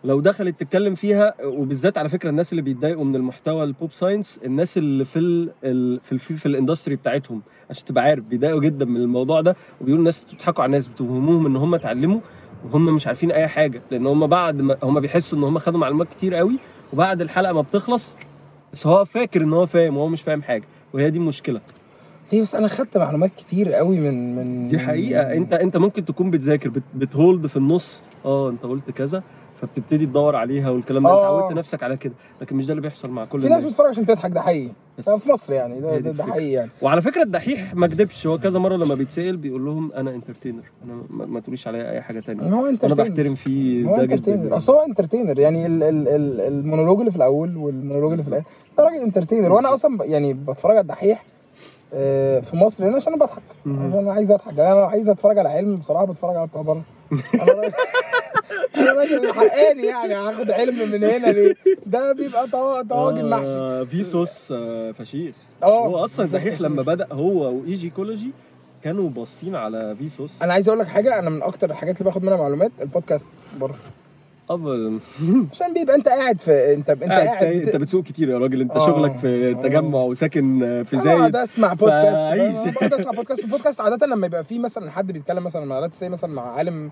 لو 0.05 0.21
دخلت 0.21 0.61
تتكلم 0.61 0.95
فيها 0.95 1.35
وبالذات 1.45 1.99
على 1.99 2.09
فكرة 2.09 2.31
الناس 2.31 2.53
اللي 2.53 2.63
بيتضايقوا 2.63 3.05
من 3.05 3.17
المحتوى 3.17 3.65
ال 3.65 3.72
pop 3.72 3.93
science 3.93 4.41
الناس 4.45 4.79
اللي 4.79 5.05
في 5.05 5.19
ال 5.19 5.51
ال 5.65 6.01
في 6.03 6.19
في, 6.19 6.35
في 6.35 6.47
ال 6.47 6.52
industry 6.52 6.97
بتاعتهم 6.97 7.43
عشان 7.71 7.85
تبقى 7.85 8.05
عارف 8.05 8.25
بيتضايقوا 8.25 8.61
جدا 8.61 8.85
من 8.85 8.97
الموضوع 8.97 9.41
ده 9.41 9.57
وبيقولوا 9.81 9.99
الناس 9.99 10.25
بتضحكوا 10.25 10.63
على 10.63 10.71
الناس 10.71 10.89
بتوهموهم 10.89 11.47
إن 11.47 11.57
هم 11.57 11.75
اتعلموا 11.75 12.21
وهم 12.65 12.95
مش 12.95 13.07
عارفين 13.07 13.31
أي 13.33 13.49
حاجة 13.49 13.83
لأن 13.91 14.07
هم 14.07 14.27
بعد 14.27 14.61
ما 14.61 14.77
هم 14.83 15.01
بيحسوا 15.01 15.39
إن 15.39 15.45
هم 15.45 15.59
خدوا 15.59 15.81
معلومات 15.81 16.09
كتير 16.11 16.35
قوي 16.35 16.57
وبعد 16.93 17.21
الحلقة 17.21 17.53
ما 17.53 17.61
بتخلص 17.61 18.17
بس 18.73 18.87
هو 18.87 19.05
فاكر 19.05 19.43
إن 19.43 19.53
هو 19.53 19.67
فاهم 19.67 19.97
وهو 19.97 20.09
مش 20.09 20.23
فاهم 20.23 20.43
حاجة 20.43 20.65
وهي 20.93 21.11
دي 21.11 21.19
المشكلة. 21.19 21.61
ليه 22.33 22.43
بس 22.43 22.55
أنا 22.55 22.69
خدت 22.69 22.97
معلومات 22.99 23.31
كتير 23.39 23.73
قوي 23.73 23.99
من 23.99 24.37
من 24.37 24.67
دي 24.69 24.79
حقيقة. 24.79 25.33
أنت 25.33 25.53
أنت 25.53 25.77
ممكن 25.77 26.05
تكون 26.05 26.31
بتذاكر 26.31 26.69
بت 26.71 26.83
بت 26.95 27.12
hold 27.12 27.47
في 27.47 27.57
النص. 27.57 28.03
آه 28.25 28.51
أنت 28.51 28.63
قلت 28.63 28.91
كذا. 28.91 29.23
فبتبتدي 29.61 30.07
تدور 30.07 30.37
عليها 30.37 30.71
والكلام 30.71 31.03
ده. 31.03 31.11
انت 31.11 31.19
آه. 31.19 31.41
عودت 31.43 31.57
نفسك 31.57 31.83
على 31.83 31.97
كده. 31.97 32.13
لكن 32.41 32.57
مش 32.57 32.67
ده 32.67 32.73
اللي 32.73 32.83
بيحصل 32.83 33.11
مع 33.11 33.25
كل 33.25 33.43
في 33.43 33.49
ناس 33.49 33.65
بتتفرج 33.65 33.89
عشان 33.89 34.07
تضحك 34.07 34.31
ده 34.31 34.41
حقيقي. 34.41 34.73
بس. 34.99 35.11
في 35.11 35.33
مصر 35.33 35.53
يعني 35.53 35.81
ده, 35.81 35.99
ده, 35.99 36.11
ده. 36.11 36.25
حقيقي 36.25 36.51
يعني. 36.53 36.71
وعلى 36.83 37.03
فكرة 37.03 37.23
الدحيح 37.23 37.75
ما 37.75 37.87
كدبش. 37.87 38.27
هو 38.27 38.39
كذا 38.39 38.59
مرة 38.59 38.77
لما 38.77 38.95
بيتسأل 38.95 39.37
بيقول 39.37 39.65
لهم 39.65 39.93
أنا 39.93 40.11
entertainer 40.11 40.63
أنا 40.85 41.27
ما, 41.27 41.41
تقوليش 41.41 41.67
عليا 41.69 41.91
أي 41.91 42.01
حاجة 42.03 42.21
تانية. 42.21 42.43
هو 42.43 42.67
أنا 42.85 42.95
بحترم 42.95 43.35
فيه 43.35 43.85
ده 43.87 43.93
جدا 43.93 44.03
entertainer 44.03 44.45
يعني. 44.45 44.57
أصل 44.57 44.73
هو 44.73 44.85
entertainer 44.85 45.39
يعني 45.39 45.67
ال 45.67 45.83
ال 45.83 46.09
ال 46.09 46.41
المونولوج 46.41 46.99
اللي 46.99 47.11
في 47.11 47.17
الأول 47.17 47.57
والمونولوج 47.57 48.11
اللي 48.13 48.23
في 48.23 48.29
الآخر. 48.29 48.47
ده 48.79 48.85
راجل 48.85 48.97
entertainer 48.97 49.53
وأنا 49.53 49.75
أصلا 49.75 50.05
يعني 50.05 50.35
بتفرج 50.35 50.71
على 50.77 50.81
الدحيح 50.81 51.25
آه، 51.95 52.41
في 52.41 52.57
مصر 52.57 52.89
هنا 52.89 52.97
عشان 52.97 53.13
أنا 53.13 53.25
بضحك. 53.25 53.43
عشان 53.67 53.99
أنا 53.99 54.13
عايز 54.13 54.33
أضحك. 54.33 54.59
يعني 54.59 54.73
أنا 54.73 54.87
عايز 54.87 55.09
أتفرج 55.09 55.39
على 55.39 55.49
علم 55.49 55.77
بصراحة 55.77 56.05
بتفرج 56.05 56.37
على 56.37 56.47
بتوع 56.47 56.63
بره. 56.63 56.83
حقاني 59.33 59.87
يعني 59.87 60.15
هاخد 60.15 60.51
علم 60.51 60.91
من 60.93 61.05
هنا 61.05 61.27
ليه؟ 61.27 61.55
ده 61.87 62.13
بيبقى 62.13 62.47
طوا- 62.47 62.83
طواجن 62.83 63.31
محشي. 63.31 63.47
آه 63.49 63.85
في 63.85 64.05
صوص 64.05 64.53
آه 64.53 64.93
فشيخ. 64.93 65.35
آه 65.63 65.87
هو 65.87 66.05
أصلا 66.05 66.27
بس- 66.27 66.61
لما 66.63 66.83
بدأ 66.83 67.07
هو 67.13 67.55
وإيجي 67.55 67.91
كولوجي 67.91 68.31
كانوا 68.85 69.09
باصين 69.11 69.55
على 69.57 69.97
في 69.99 70.09
صوص. 70.09 70.43
أنا 70.43 70.53
عايز 70.53 70.69
أقول 70.69 70.81
لك 70.81 70.87
حاجة 70.87 71.19
أنا 71.19 71.31
من 71.31 71.43
أكتر 71.43 71.71
الحاجات 71.71 71.95
اللي 71.99 72.05
باخد 72.11 72.23
منها 72.23 72.37
معلومات 72.37 72.73
البودكاست 72.81 73.33
بره 73.61 73.75
أفضل. 74.51 74.99
عشان 75.53 75.75
بيبقى 75.75 75.97
أنت 75.97 76.09
قاعد 76.09 76.41
في 76.41 76.75
أنت 76.75 76.91
أنت 76.91 77.03
قاعد 77.03 77.27
قاعد 77.29 77.43
أنت 77.57 77.77
بتسوق 77.77 78.05
كتير 78.05 78.29
يا 78.29 78.39
راجل. 78.39 78.61
أنت 78.61 78.77
آه. 78.77 78.87
شغلك 78.87 79.17
في 79.17 79.49
آه. 79.49 79.53
التجمع 79.53 79.99
وساكن 80.03 80.59
في 80.87 80.99
زايد. 80.99 81.19
قاعد 81.19 81.37
أسمع 81.37 81.73
بودكاست. 81.73 82.75
بقعد 82.81 82.93
أسمع 82.95 83.11
بودكاست. 83.13 83.45
البودكاست 83.45 83.81
عادة 83.81 84.07
لما 84.07 84.27
يبقى 84.27 84.45
فيه 84.45 84.59
مثلا 84.59 84.91
حد 84.91 85.13
بيتكلم 85.13 85.45
مثلا 85.45 85.65
مع 85.65 85.79
let's 85.79 86.03
مثلا 86.03 86.31
مع 86.33 86.53
عالم 86.57 86.91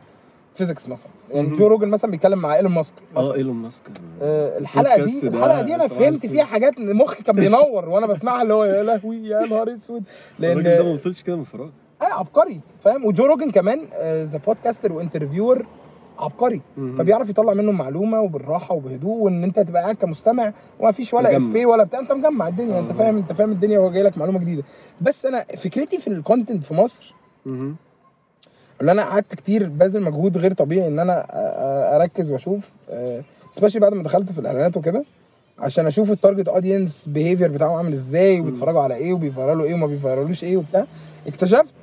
physics 0.59 0.89
مثلا 0.89 1.11
يعني. 1.31 1.57
جو 1.57 1.67
روجن 1.67 1.89
مثلا 1.89 2.11
بيتكلم 2.11 2.39
مع 2.39 2.57
إيلون 2.57 2.73
ماسك 2.73 2.95
آه 3.17 3.35
إيلون 3.35 3.57
ماسك 3.57 3.83
آه، 4.23 4.59
الحلقة 4.59 5.05
دي 5.05 5.29
الحلقة 5.29 5.63
دي 5.63 5.75
أنا 5.75 5.87
فهمت. 5.89 6.27
فيها 6.27 6.45
حاجات 6.45 6.79
مخي 6.81 7.23
كان 7.23 7.37
بينور 7.43 7.89
وأنا 7.89 8.07
بسمعها 8.07 8.43
اللي 8.43 8.55
هو 8.55 8.65
يا 8.65 8.83
لهوي 8.83 9.17
يا 9.29 9.47
نهار 9.47 9.73
أسود 9.73 10.03
الراجل 10.41 10.63
ده 10.63 10.71
ما 10.71 10.83
لأن 10.83 10.93
وصلش 10.93 11.23
كده 11.23 11.37
من 11.37 11.45
فراغ 11.45 11.69
آه 12.03 12.05
عبقري 12.05 12.61
فاهم 12.81 13.05
وجو 13.05 13.27
روجن 13.27 13.51
كمان 13.51 13.81
the 14.25 14.39
podcaster 14.47 14.93
و 14.93 14.99
interviewer 14.99 15.67
عبقري. 16.19 16.61
فبيعرف 16.99 17.31
يطلع 17.31 17.55
منه 17.55 17.73
معلومة 17.73 18.21
وبالراحة 18.21 18.75
وبهدوء 18.75 19.17
وإن 19.19 19.45
أنت 19.45 19.61
تبقى 19.61 19.83
قاعد 19.83 19.95
كمستمع 19.95 20.53
وما 20.81 20.93
فيش 20.93 21.15
ولا. 21.15 21.37
إفيه 21.37 21.67
ولا 21.67 21.85
بتاع 21.85 22.01
أنت 22.01 22.13
مجمع 22.13 22.49
الدنيا 22.49 22.79
أنت 22.79 22.91
آه. 22.91 22.95
فاهم 22.95 23.17
أنت 23.17 23.33
فاهم 23.33 23.53
الدنيا 23.53 23.79
وهو 23.79 23.91
جاي 23.91 24.03
لك 24.03 24.19
معلومة 24.19 24.39
جديدة 24.39 24.63
بس 25.01 25.27
أنا 25.27 25.45
فكرتي 25.57 25.99
في 25.99 26.07
ال 26.09 26.16
content 26.16 26.65
في 26.65 26.75
مصر. 26.75 27.15
اللي 28.81 28.93
أنا 28.93 29.03
قعدت 29.05 29.35
كتير 29.35 29.69
باذل 29.69 30.03
مجهود 30.03 30.39
غير 30.39 30.53
طبيعي 30.53 30.89
إن 30.89 30.99
أنا 30.99 31.27
أركز 31.97 32.31
وأشوف 32.31 32.71
specially 33.51 33.81
بعد 33.81 33.95
ما 33.95 34.03
دخلت 34.03 34.33
في 34.33 34.39
الإعلانات 34.39 34.77
وكده 34.77 35.05
عشان 35.59 35.87
أشوف 35.87 36.11
ال 36.11 36.16
target 36.16 36.49
audience 36.49 37.09
behavior 37.09 37.49
بتاعهم 37.53 37.75
عامل 37.77 37.93
إزاي 37.93 38.41
وبيتفرجوا 38.41 38.81
على 38.81 38.95
إيه 38.95 39.13
وبي 39.13 39.31
viral 39.31 39.61
وا 39.61 39.67
إيه 39.67 39.75
وما 39.75 39.87
بي 39.87 39.98
viral 39.98 40.27
وش 40.27 40.45
إيه 40.45 40.57
وبتاع. 40.57 40.85
اكتشفت 41.27 41.75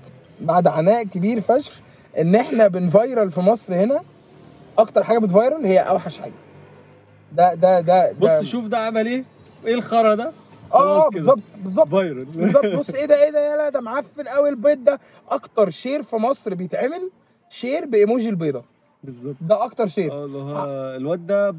بعد 0.41 0.67
عناء 0.67 1.03
كبير 1.03 1.41
فشخ 1.41 1.73
إن 2.19 2.35
إحنا 2.35 2.67
بن 2.67 2.86
viral 2.86 3.31
في 3.31 3.41
مصر 3.41 3.75
هنا 3.75 4.01
أكتر 4.77 5.03
حاجة 5.03 5.19
بت 5.19 5.33
viral 5.33 5.65
هي 5.65 5.79
أوحش 5.79 6.17
حاجة. 6.17 6.31
ده 7.33 7.53
ده 7.53 7.79
ده, 7.79 8.11
ده 8.11 8.39
بص 8.39 8.45
شوف 8.45 8.65
ده 8.67 8.77
عمل 8.77 9.07
إيه؟ 9.07 9.23
إيه 9.65 9.73
الخرا 9.73 10.15
ده؟ 10.15 10.31
آه. 10.75 11.09
بالظبط 11.09 11.39
بالظبط. 11.57 11.87
viral. 11.87 12.25
بالظبط. 12.25 12.65
بص 12.79 12.89
إيه 12.89 13.05
ده 13.05 13.23
إيه 13.23 13.29
ده 13.29 13.51
يا 13.51 13.57
لا 13.57 13.69
ده 13.69 13.81
معفن 13.81 14.27
قوي 14.27 14.49
البيض 14.49 14.83
ده. 14.83 14.99
أكتر 15.29 15.69
share 15.69 16.01
في 16.01 16.15
مصر 16.15 16.53
بيتعمل 16.53 17.09
share 17.49 17.85
بإيموجي 17.85 18.29
البيضة. 18.29 18.63
بالظبط. 19.03 19.35
ده 19.41 19.63
أكتر 19.63 19.87
share. 19.87 20.13
آه 20.13 20.95
الواد 20.95 21.27
ده 21.27 21.51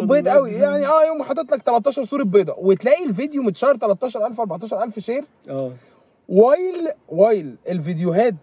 بيض 0.00 0.28
قوي. 0.28 0.52
يعني 0.52 0.86
آه 0.86 1.04
يوم 1.04 1.22
حاطط 1.22 1.52
لك 1.52 1.62
13 1.62 2.04
صورة 2.04 2.22
بيضة 2.24 2.54
وتلاقي 2.58 3.04
الفيديو 3.04 3.42
متشهر 3.42 3.76
13000 3.76 4.40
14000 4.40 4.98
share. 4.98 5.24
آه. 5.50 5.72
while 6.28 6.88
while 7.08 7.56
الفيديوهات 7.68 8.34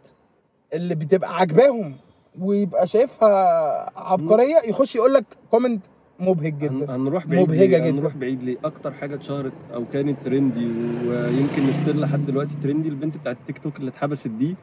اللي 0.73 0.95
بتبقى 0.95 1.35
عاجباهم 1.35 1.95
ويبقى 2.41 2.87
شايفها 2.87 3.99
عبقرية 3.99 4.57
يخش 4.65 4.95
يقول 4.95 5.13
لك 5.13 5.25
comment 5.51 5.81
مبهج 6.19 6.53
جدا 6.59 6.95
هنروح 6.95 7.27
بعيد 7.27 7.41
مبهجة 7.41 7.59
ليه؟ 7.59 7.77
جدا. 7.77 7.89
هنروح 7.89 8.15
بعيد 8.15 8.43
ليه 8.43 8.57
أكتر 8.63 8.91
حاجة 8.91 9.15
اتشهرت 9.15 9.51
أو 9.73 9.83
كانت 9.93 10.17
trendy 10.25 10.67
ويمكن 11.07 11.73
still 11.73 12.01
لحد 12.01 12.25
دلوقتي 12.25 12.55
trendy 12.63 12.89
البنت 12.89 13.17
بتاعت 13.17 13.37
تيك 13.47 13.57
توك 13.57 13.77
اللي 13.79 13.89
اتحبست 13.89 14.27
دي 14.27 14.55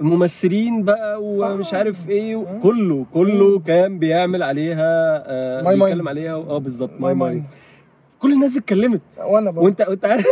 الممثلين 0.00 0.82
بقى 0.82 1.22
ومش 1.22 1.74
آه. 1.74 1.78
عارف 1.78 2.08
إيه. 2.08 2.60
كله 2.62 3.06
كله 3.14 3.58
كان 3.58 3.98
بيعمل 3.98 4.42
عليها 4.42 5.24
آه. 5.26 5.70
بيتكلم 5.74 6.08
عليها 6.08 6.34
آه 6.34 6.58
بالظبط 6.58 7.00
my 7.00 7.14
my 7.14 7.42
كل 8.18 8.32
الناس 8.32 8.56
اتكلمت 8.56 9.00
وأنا 9.18 9.50
برضه 9.50 9.64
وانت 9.64 9.80
وأنت 9.88 10.06
عارف 10.06 10.26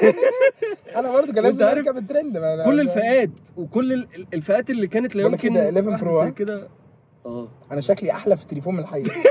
أنا 0.96 1.12
برضه 1.12 1.32
كان 1.32 1.44
لازم 1.44 1.64
عارف 1.64 1.86
أركب 1.88 1.96
الترند 1.98 2.38
كل 2.64 2.80
الفئات 2.80 3.30
وكل 3.56 3.92
ال- 3.92 4.06
ال- 4.16 4.26
الفئات 4.34 4.70
اللي 4.70 4.86
كانت 4.86 5.16
لا 5.16 5.22
يمكن 5.22 5.48
كده 5.48 5.64
11 5.68 5.90
واحدة 6.08 6.20
bro،؟ 6.24 6.32
كده 6.34 6.68
آه 7.26 7.48
أنا 7.72 7.80
شكلي 7.80 8.10
أحلى 8.12 8.36
في 8.36 8.42
التليفون 8.42 8.74
من 8.74 8.80
الحقيقة 8.80 9.10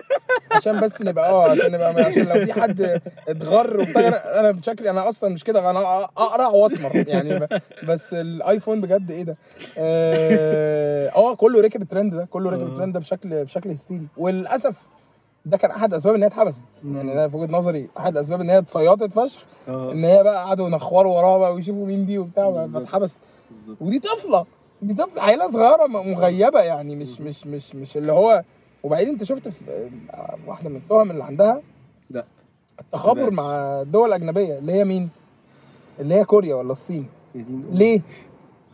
عشان 0.55 0.79
بس 0.81 1.01
نبقى 1.01 1.29
آه 1.29 1.50
عشان 1.51 1.72
نبقى 1.72 1.89
عشان 2.03 2.24
لو 2.24 2.46
في 2.46 2.53
حد 2.62 3.01
اتغر 3.27 3.79
وبتاع 3.79 4.08
أنا 4.08 4.39
أنا 4.50 4.62
شكلي 4.62 4.89
أنا 4.89 5.10
أصلا 5.10 5.29
مش 5.34 5.43
كده 5.43 5.70
أنا 5.70 6.03
اقرع 6.03 6.48
واسمر 6.48 6.96
يعني 7.08 7.48
بس 7.88 8.13
الايفون 8.13 8.81
بجد 8.81 9.12
إيه 9.12 9.24
ده؟ 9.24 9.38
آه 9.77 11.10
آه، 11.10 11.36
كله 11.36 11.62
ركب 11.62 11.81
الترند 11.81 12.15
ده 12.15 12.25
كله 12.25 12.50
ركب. 12.50 12.67
الترند 12.67 12.93
ده 12.93 13.00
بشكل 13.00 13.43
بشكل 13.46 13.70
هستيري. 13.72 14.08
وللأسف 14.17 14.86
ده 15.46 15.58
كان 15.58 15.72
أحد 15.72 15.93
أسباب 15.93 16.15
إن 16.15 16.22
هي 16.24 16.27
اتحبست. 16.27 16.63
يعني 16.86 17.13
ده 17.15 17.27
في 17.27 17.38
وجهة 17.38 17.51
نظري 17.58 17.89
أحد 17.98 18.17
أسباب 18.17 18.41
إن 18.41 18.50
هي 18.50 18.58
اتصيطت 18.58 19.13
فشخ 19.20 19.41
آه. 19.67 19.91
إن 19.91 20.05
هي 20.05 20.24
بقى 20.24 20.36
قعدوا 20.46 20.67
ينخوروا 20.67 21.17
وراها 21.17 21.38
بقى 21.38 21.53
ويشوفوا 21.53 21.86
مين 21.86 22.05
دي 22.05 22.17
وبتاع. 22.17 22.67
فاتحبست 22.67 23.17
ودي 23.81 24.00
طفلة 24.00 24.46
دي 24.81 24.93
طفلة 24.93 25.24
عيلة 25.24 25.48
صغيرة 25.48 25.88
مغيبة 25.88 26.60
يعني 26.60 26.96
مش 26.96 27.22
مش 27.22 27.48
مش 27.48 27.75
مش 27.75 27.98
اللي 27.98 28.12
هو 28.12 28.43
وبعدين 28.83 29.09
انت 29.09 29.23
شفت 29.23 29.50
في 29.50 29.89
واحدة 30.47 30.69
من 30.69 30.75
التهم 30.75 31.11
اللي 31.11 31.23
عندها 31.23 31.61
لا 32.09 32.25
التخابر. 32.79 33.31
مع 33.31 33.51
الدول 33.81 34.07
الاجنبيه 34.09 34.57
اللي 34.57 34.71
هي 34.71 34.85
مين؟ 34.85 35.09
اللي 36.00 36.15
هي 36.15 36.25
كوريا 36.25 36.55
ولا 36.55 36.71
الصين. 36.71 37.05
ليه؟ 37.71 38.01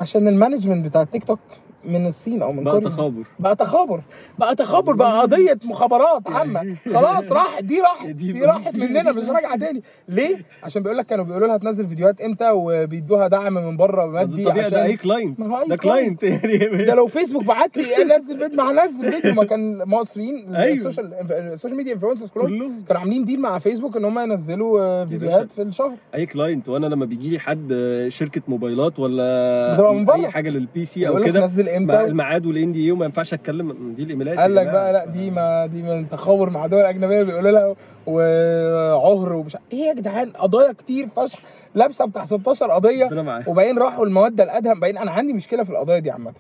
عشان 0.02 0.28
ال 0.28 0.33
management 0.33 0.86
بتاع 0.86 1.02
التيك 1.02 1.24
توك 1.24 1.40
من 1.86 2.08
الصين 2.08 2.42
أو 2.42 2.52
من 2.52 2.64
بقى 2.64 2.74
كوريا. 2.74 2.90
تخابر. 2.90 3.24
بقى 3.40 3.56
تخابر. 3.56 4.02
بقى 4.40 4.56
تخابر 4.56 4.94
بقى 4.94 5.20
قضية 5.22 5.60
مخابرات 5.66 6.30
عامة. 6.30 6.76
خلاص 6.86 7.32
راح. 7.32 7.60
دي 7.60 7.80
راحت 7.82 8.08
دي 8.20 8.32
دي 8.32 8.42
راحت 8.46 8.76
مننا. 8.76 9.12
مش 9.12 9.24
راجعة 9.30 9.58
تاني. 9.58 9.84
ليه؟ 10.10 10.46
عشان 10.64 10.84
بيقول 10.84 10.98
لك 10.98 11.06
كانوا 11.06 11.26
بيقولوا 11.26 11.48
لها 11.48 11.58
تنزل 11.58 11.88
فيديوهات 11.88 12.22
إمتى 12.22 12.50
وبيدوها 12.52 13.28
دعم 13.28 13.54
من 13.54 13.78
بره 13.78 14.06
مادي 14.06 14.46
طبيعي 14.46 14.70
ده 14.70 14.78
أي 14.78 14.84
عشان 14.84 14.98
client 14.98 15.40
ده 15.70 15.76
client 15.76 16.24
يعني. 16.44 16.58
ده 16.86 16.96
لو 16.96 17.08
فيسبوك 17.08 17.44
بعت 17.44 17.78
لي 17.78 17.84
نزل 18.18 18.40
فيديو 18.40 18.58
ما 18.58 18.72
هنزل 18.72 19.12
فيديو. 19.12 19.34
ما 19.34 19.44
كان 19.44 19.78
مصريين 19.86 20.56
أيوه. 20.56 20.74
ال 20.74 20.80
social 20.80 21.14
ال 21.32 21.38
social 21.38 21.78
media 21.78 21.94
influencers 21.94 22.32
كلهم 22.32 22.84
كانوا 22.88 23.02
عاملين 23.02 23.26
deal 23.26 23.42
مع 23.42 23.60
فيسبوك 23.60 23.98
إن 23.98 24.06
هم 24.06 24.20
ينزلوا 24.20 24.82
آه، 24.82 25.06
فيديوهات. 25.06 25.52
في 25.52 25.62
الشهر. 25.62 25.94
أي 26.16 26.26
client 26.26 26.70
وأنا 26.70 26.86
لما 26.88 27.06
بيجي 27.06 27.30
لي 27.30 27.40
حد 27.40 27.70
آه، 27.72 28.10
شركة 28.10 28.42
موبايلات 28.48 29.00
ولا. 29.00 30.14
أي 30.16 30.28
حاجة 30.30 30.50
لل 30.50 30.86
PC 30.86 31.08
أو 31.08 31.24
كده 31.24 31.40
إمتى 31.78 32.06
الميعاد 32.06 32.46
والان 32.46 32.72
دي 32.72 32.86
اي 32.86 32.92
وما 32.92 33.06
ينفعش 33.06 33.34
أتكلم 33.34 33.94
دي 33.94 34.04
الإيميلات 34.04 34.38
قال 34.40 34.56
لك. 34.56 34.66
بقى 34.68 34.94
لا 34.94 35.06
دي 35.06 35.32
ما 35.32 35.66
دي 35.66 35.82
من 35.82 36.10
تخابر 36.10 36.50
مع 36.50 36.66
دول 36.68 36.80
أجنبية 36.80 37.24
بيقولوا 37.24 37.52
لها 37.52 37.76
وعهر 38.08 39.34
ومش 39.34 39.58
إيه 39.74 39.80
يا 39.80 39.94
جدعان 39.94 40.32
قضايا 40.32 40.72
كتير 40.72 41.08
فشخ 41.08 41.40
لابسة 41.76 42.06
بتاع 42.06 42.26
16 42.26 42.72
قضية 42.72 43.06
وبعدين 43.48 43.78
راحوا 43.78 44.06
المواد 44.06 44.42
الأدهم 44.42 44.80
بعدين 44.80 44.98
أنا 44.98 45.12
عندي 45.12 45.34
مشكلة 45.34 45.64
في 45.64 45.70
القضايا 45.70 46.00
دي 46.00 46.12
عامة 46.12 46.34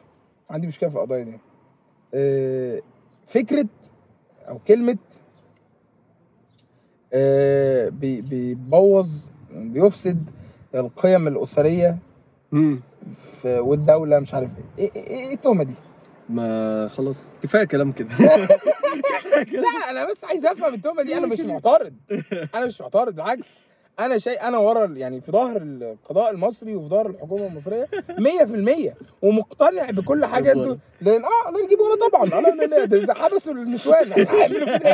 عندي 0.49 0.67
مشكلة 0.67 0.89
في 0.89 0.95
القضايا 0.95 1.23
دي 1.23 1.39
آه، 2.13 2.81
فكرة 3.25 3.65
أو 4.49 4.59
كلمة 4.67 4.97
آه، 7.13 7.89
بي- 7.89 8.21
بيبوظ 8.21 9.25
بيفسد 9.51 10.29
القيم 10.75 11.27
الأسرية 11.27 11.97
مم. 12.51 12.79
في 13.41 13.59
والدولة 13.59 14.19
مش 14.19 14.33
عارف 14.33 14.51
إيه. 14.77 14.83
إيه, 14.85 14.91
إيه, 14.95 15.07
إيه 15.27 15.33
التهمة 15.33 15.63
دي؟ 15.63 15.73
ما 16.29 16.87
خلاص 16.87 17.17
كفاية 17.43 17.63
كلام 17.63 17.91
كده. 17.91 18.07
لا 19.51 19.89
أنا 19.89 20.09
بس 20.09 20.23
عايز 20.23 20.45
أفهم 20.45 20.73
التهمة 20.73 21.03
دي. 21.03 21.17
أنا 21.17 21.27
مش 21.27 21.39
معترض. 21.51 21.93
أنا 22.55 22.65
مش 22.65 22.81
معترض 22.81 23.15
بالعكس. 23.15 23.59
أنا 23.99 24.17
شيء 24.17 24.41
أنا 24.47 24.57
ورا 24.57 24.85
يعني 24.85 25.21
في 25.21 25.31
ظهر 25.31 25.57
القضاء 25.57 26.31
المصري 26.31 26.75
وفي 26.75 26.87
ظهر 26.87 27.09
الحكومة 27.09 27.47
المصرية 27.47 27.87
100% 28.89 28.93
ومقتنع 29.21 29.89
بكل 29.91 30.25
حاجة 30.25 30.51
أنتوا 30.51 30.75
لأن 31.01 31.25
آه 31.25 31.51
لا 31.51 31.59
يجيبوا 31.59 31.85
ولا 31.85 32.09
طبعا. 32.09 32.25
ده 32.85 33.13
حبسوا 33.13 33.53
النسوان 33.53 34.13
إيه؟ 34.13 34.27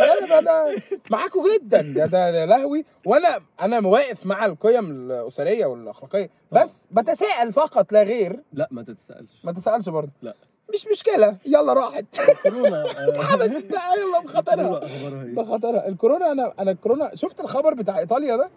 أنا 0.00 0.38
أنا 0.38 0.76
معاكم 1.10 1.42
جدا. 1.54 1.82
ده 1.82 2.06
ده 2.06 2.44
لهوي. 2.44 2.84
وأنا 3.06 3.40
أنا 3.60 3.88
واقف 3.88 4.26
مع 4.26 4.46
القيم 4.46 4.90
الأسرية 4.90 5.66
والأخلاقية 5.66 6.30
بس 6.52 6.86
بتساءل 6.90 7.52
فقط 7.52 7.92
لا 7.92 8.02
غير. 8.02 8.40
لا 8.52 8.68
ما 8.70 8.82
تتسألش. 8.82 9.30
ما 9.44 9.52
تسالش 9.52 9.88
برضه. 9.88 10.10
لا. 10.22 10.34
مش 10.74 10.86
مشكلة 10.92 11.36
يلا 11.46 11.72
راحت. 11.72 12.04
آه، 12.20 13.22
حبست 13.22 13.64
بقى 13.72 13.98
يلا 14.00 14.20
بخطرها 14.24 14.82
إيه؟ 14.82 15.34
بخطرها 15.34 15.88
الكورونا 15.88 16.32
أنا 16.32 16.52
أنا 16.58 16.70
الكورونا 16.70 17.10
شفت 17.14 17.40
الخبر 17.40 17.74
بتاع 17.74 17.98
إيطاليا 17.98 18.36
ده؟ 18.36 18.48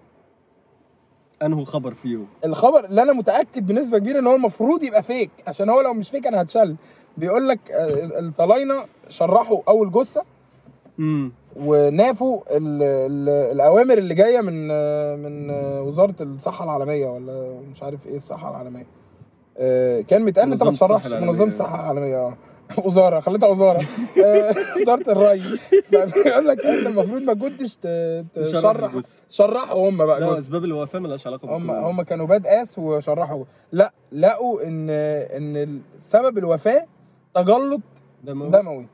انه 1.41 1.63
خبر 1.65 1.93
فيهم؟ 1.93 2.27
الخبر 2.45 2.85
اللي 2.85 3.01
أنا 3.01 3.13
متأكد 3.13 3.67
بنسبة 3.67 3.97
كبيرة 3.97 4.19
إن 4.19 4.27
هو 4.27 4.35
المفروض 4.35 4.83
يبقى 4.83 5.03
فيك 5.03 5.29
عشان 5.47 5.69
هو 5.69 5.81
لو 5.81 5.93
مش 5.93 6.09
فيك 6.09 6.27
أنا 6.27 6.41
هتشل. 6.41 6.75
بيقول 7.17 7.47
لك 7.49 7.59
آه، 7.71 8.19
الطلاينه 8.19 8.85
شرحوا 9.07 9.61
أول 9.67 9.91
جثة. 9.91 10.23
امم 10.99 11.31
ونافوا 11.55 12.41
ال 12.57 12.83
ال 12.83 13.29
الأوامر 13.29 13.97
اللي 13.97 14.13
جاية 14.15 14.41
من 14.41 14.67
آه، 14.71 15.15
من 15.15 15.49
آه، 15.49 15.81
وزارة 15.81 16.15
الصحة 16.21 16.63
العالمية 16.65 17.07
ولا 17.07 17.59
مش 17.71 17.83
عارف 17.83 18.07
إيه 18.07 18.15
الصحة 18.15 18.49
العالمية. 18.49 18.81
آه، 18.81 18.98
كان 20.07 20.21
متقال 20.21 20.51
انت 20.51 20.63
ما 20.63 20.69
العالمية. 21.07 21.19
منظمة 21.27 21.47
الصحة 21.49 21.75
العالمية 21.75 22.15
آه 22.17 22.37
وزارة 22.85 23.19
خليتها 23.19 23.49
وزارة 23.49 23.81
آه، 24.25 24.55
وزارة 24.81 25.11
الري 25.11 25.39
فبيقول 25.91 26.47
لك 26.47 26.65
انت 26.65 26.87
المفروض 26.87 27.21
ما 27.21 27.33
كنتش 27.33 27.77
تشرح. 28.35 28.91
شرحوا 29.29 29.89
هم 29.89 29.97
بقى 30.05 30.19
لا. 30.19 30.37
أسباب 30.37 30.63
الوفاة 30.63 30.99
ملهاش 30.99 31.27
علاقة 31.27 31.57
هم. 31.57 31.71
هم 31.71 32.01
كانوا 32.01 32.25
باد 32.25 32.47
آس 32.47 32.79
وشرحوا 32.79 33.43
لا 33.71 33.93
لقوا 34.11 34.67
ان 34.67 34.89
إن 34.89 35.81
سبب 35.99 36.37
الوفاة 36.37 36.85
تجلط 37.33 37.81
دموي 38.23 38.49
دموي 38.49 38.87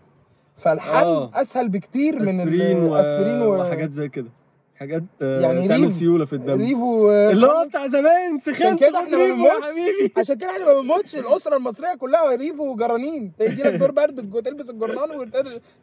فالحل 0.56 1.04
آه. 1.06 1.32
أسهل 1.42 1.70
بكتير 1.70 2.20
من. 2.20 2.22
الاسبرين 2.42 3.42
و... 3.42 3.62
وحاجات 3.62 3.92
زي 3.92 4.10
كده 4.10 4.30
حاجات 4.80 5.04
يعني 5.22 5.44
يعني 5.44 5.68
تعمل 5.68 5.94
سيولة 5.94 6.26
في 6.26 6.34
الدم. 6.34 6.62
ريفو 6.62 7.12
اللي 7.32 7.48
هو 7.48 7.66
بتاع 7.70 7.88
زمان 7.88 8.36
عشان 8.38 8.40
سخان 8.54 8.78
كده 8.78 9.00
إحنا 9.00 9.18
ما 9.18 9.24
ريفو 9.24 9.46
يا 9.46 9.50
بنموتش. 9.54 9.66
حبيبي. 9.70 10.14
عشان 10.18 10.36
كده 10.38 10.50
إحنا 10.52 10.66
ما 10.66 10.82
بنموتش. 10.82 11.16
الأسرة 11.16 11.58
المصرية 11.58 11.94
كلها 11.96 12.36
ريفو 12.36 12.72
وجرانين. 12.72 13.32
تيجي 13.40 13.64
لك 13.64 13.74
دور 13.74 13.92
برد 13.92 14.32
تلبس 14.46 14.70
الجرنان 14.70 15.30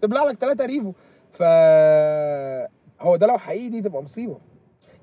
وتبلع 0.03 0.25
لك 0.25 0.37
ثلاثة 0.39 0.67
ريفو. 0.67 0.93
ف 1.31 1.43
هو 3.01 3.17
ده 3.17 3.27
لو 3.27 3.39
حقيقي 3.39 3.69
دي 3.69 3.81
تبقى 3.81 4.03
مصيبة. 4.03 4.39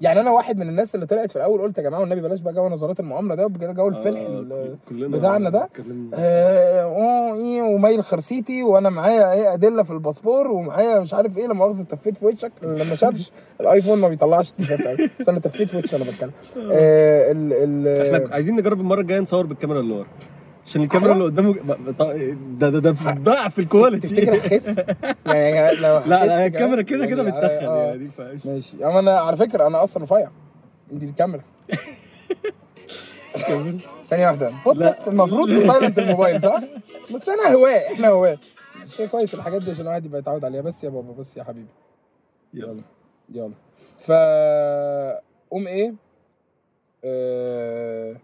يعني 0.01 0.19
أنا 0.21 0.31
واحد 0.31 0.57
من 0.57 0.69
الناس 0.69 0.95
اللي 0.95 1.05
طلعت 1.05 1.29
في 1.29 1.35
الأول 1.35 1.61
قلت 1.61 1.77
يا 1.77 1.83
جماعة 1.83 1.99
والنبي 2.01 2.21
بلاش 2.21 2.41
بقى 2.41 2.53
جو 2.53 2.69
نظرات 2.69 2.99
المؤامرة 2.99 3.35
ده 3.35 3.47
جو 3.71 3.87
الفلح 3.87 4.19
ال- 4.21 4.77
كلنا 4.89 5.17
بتاعنا 5.17 5.49
ده. 5.49 5.63
اتكلمنا. 5.63 6.17
آه 6.17 6.83
آه 6.83 7.35
إيه 7.35 7.61
ومايل 7.61 8.03
خرسيتي 8.03 8.63
وأنا 8.63 8.89
معايا 8.89 9.33
إيه 9.33 9.53
أدلة 9.53 9.83
في 9.83 9.91
الباسبور 9.91 10.47
ومعايا 10.51 10.99
مش 10.99 11.13
عارف 11.13 11.37
إيه 11.37 11.45
لما 11.45 11.53
مؤاخذة 11.53 11.83
تفيت 11.83 12.17
في 12.17 12.25
وشك 12.25 12.51
لما 12.63 12.95
شافش 12.95 13.31
الآيفون 13.61 13.99
ما 13.99 14.07
بيطلعش 14.09 14.53
بس 15.19 15.29
أنا 15.29 15.39
تفيت 15.39 15.69
في 15.69 15.77
وشي 15.77 15.95
أنا 15.95 16.05
بتكلم 16.05 16.31
آه 16.71 17.31
ال 17.31 17.53
ال 17.87 18.15
إحنا 18.15 18.33
عايزين 18.33 18.55
نجرب 18.55 18.79
المرة 18.79 19.01
الجاية 19.01 19.19
نصور 19.19 19.45
بالكاميرا 19.45 19.79
اللي 19.79 19.93
ورا 19.93 20.07
عشان 20.69 20.81
الكاميرا 20.83 21.13
اللي 21.13 21.23
قدامه 21.23 21.55
ده 22.59 22.69
ده 22.69 22.79
ده 22.79 22.91
ضعف 23.11 23.59
الكواليتي 23.59 24.07
تفتكر 24.07 24.37
هخس؟ 24.37 24.77
يعني 25.25 25.75
لو 25.75 25.97
لا 25.97 26.25
لا 26.25 26.45
الكاميرا 26.45 26.81
كده 26.81 27.05
كده 27.05 27.23
يعني 27.23 27.37
بتدخل 27.37 27.65
آه، 27.67 27.85
يعني. 27.85 28.09
ماشي. 28.45 28.85
أما 28.85 28.99
أنا 28.99 29.19
على 29.19 29.37
فكرة 29.37 29.67
أنا 29.67 29.83
أصلا 29.83 30.03
رفيع. 30.03 30.29
دي 30.91 31.05
الكاميرا. 31.05 31.43
ثانية 34.07 34.25
واحدة. 34.27 34.51
بودكاست 34.65 35.07
المفروض 35.07 35.49
تسايلنت 35.49 35.99
الموبايل 35.99 36.41
صح؟ 36.41 36.61
بس 37.15 37.29
أنا 37.29 37.55
هواة 37.55 37.93
إحنا 37.93 38.07
هواة. 38.07 38.37
شيء 38.87 39.07
كويس 39.07 39.33
الحاجات 39.33 39.63
دي 39.63 39.71
عشان 39.71 39.81
الواحد 39.81 40.05
يبقى 40.05 40.19
يتعود 40.19 40.45
عليها. 40.45 40.61
بس 40.61 40.83
يا 40.83 40.89
بابا 40.89 41.13
بس 41.13 41.37
يا 41.37 41.43
حبيبي. 41.43 41.67
يلا. 42.53 42.81
يلا. 43.29 43.53
ف 43.99 44.11
قوم 45.51 45.67
إيه؟ 45.67 45.93
آه... 47.05 48.15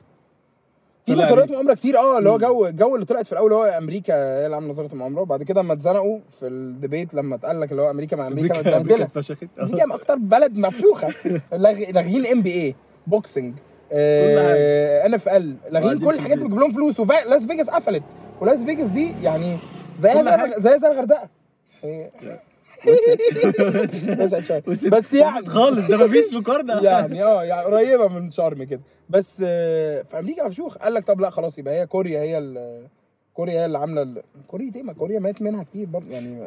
في 1.06 1.14
نظريات. 1.14 1.52
مؤامره 1.52 1.74
كتير 1.74 1.98
آه 1.98 2.18
اللي 2.18 2.30
هو 2.30 2.38
جو 2.38 2.66
الجو 2.66 2.96
اللي 2.96 3.06
طلعت 3.06 3.26
في 3.26 3.34
الأول 3.34 3.54
هو 3.54 3.64
أمريكا 3.66 4.14
هي 4.14 4.46
اللي 4.46 4.56
عاملة 4.56 4.70
نظرية 4.70 4.90
المؤامره 4.94 5.22
وبعد 5.22 5.44
كده 5.44 5.62
اما 5.62 5.74
اتزنقوا 5.74 6.20
في 6.40 6.48
الدبيت 6.48 7.14
لما 7.14 7.36
اتقال 7.36 7.62
لك 7.62 7.72
اللي 7.72 7.82
هو 7.82 7.90
أمريكا 7.90 8.16
مع 8.18 8.28
أمريكا 8.28 8.58
متبهدلة. 8.58 8.78
أمريكا 8.82 9.04
اتفشخت. 9.04 9.48
أمريكا 9.62 9.96
أكتر 9.96 10.16
بلد 10.16 10.58
مفشوخة. 10.58 11.08
لاغ- 11.52 11.92
لاغيين 11.92 12.26
NBA 12.26 12.76
boxing 13.08 13.54
NFL 13.92 15.56
لاغيين 15.72 16.00
كل 16.00 16.14
الحاجات 16.14 16.38
اللي. 16.38 16.46
بتجيب 16.50 16.60
لهم 16.60 16.72
فلوس. 16.72 17.00
ولاس 17.00 17.46
فيجاس 17.46 17.70
قفلت. 17.70 18.04
ولاس 18.42 18.64
فيجاس 18.64 18.88
دي 18.88 19.12
يعني 19.24 19.58
زيها. 20.00 20.60
زي 20.60 20.80
زي 20.80 20.88
الغردقة. 20.88 21.30
هي- 22.88 24.16
بس 24.90 25.14
يعني 25.14 25.46
خالص 25.46 25.88
ده 25.88 25.98
مفيش 26.08 26.34
مقارنة. 26.34 26.84
يعني 26.90 27.24
آه 27.24 27.44
يعني 27.44 27.66
قريبة 27.66 28.08
من 28.08 28.32
شرم 28.32 28.64
كده. 28.64 28.82
بس 29.10 29.44
آه، 29.46 30.02
في 30.02 30.20
أمريكا 30.20 30.44
مفشوخ 30.46 30.78
قال 30.78 30.94
لك 30.94 31.08
طب 31.08 31.22
لا 31.22 31.30
خلاص 31.30 31.58
يبقى 31.60 31.80
هي 31.80 31.88
كوريا 31.88 32.20
هي 32.22 32.38
ال- 32.38 32.88
كوريا 33.34 33.54
هي 33.54 33.66
اللي 33.66 33.78
عاملة 33.78 34.02
ال- 34.02 34.22
كوريا 34.48 34.72
إيه 34.76 34.84
ما 34.84 34.94
كوريا 34.94 35.20
مات 35.20 35.42
منها 35.42 35.64
كتير 35.64 35.86
برضه. 35.88 36.06
يعني 36.10 36.38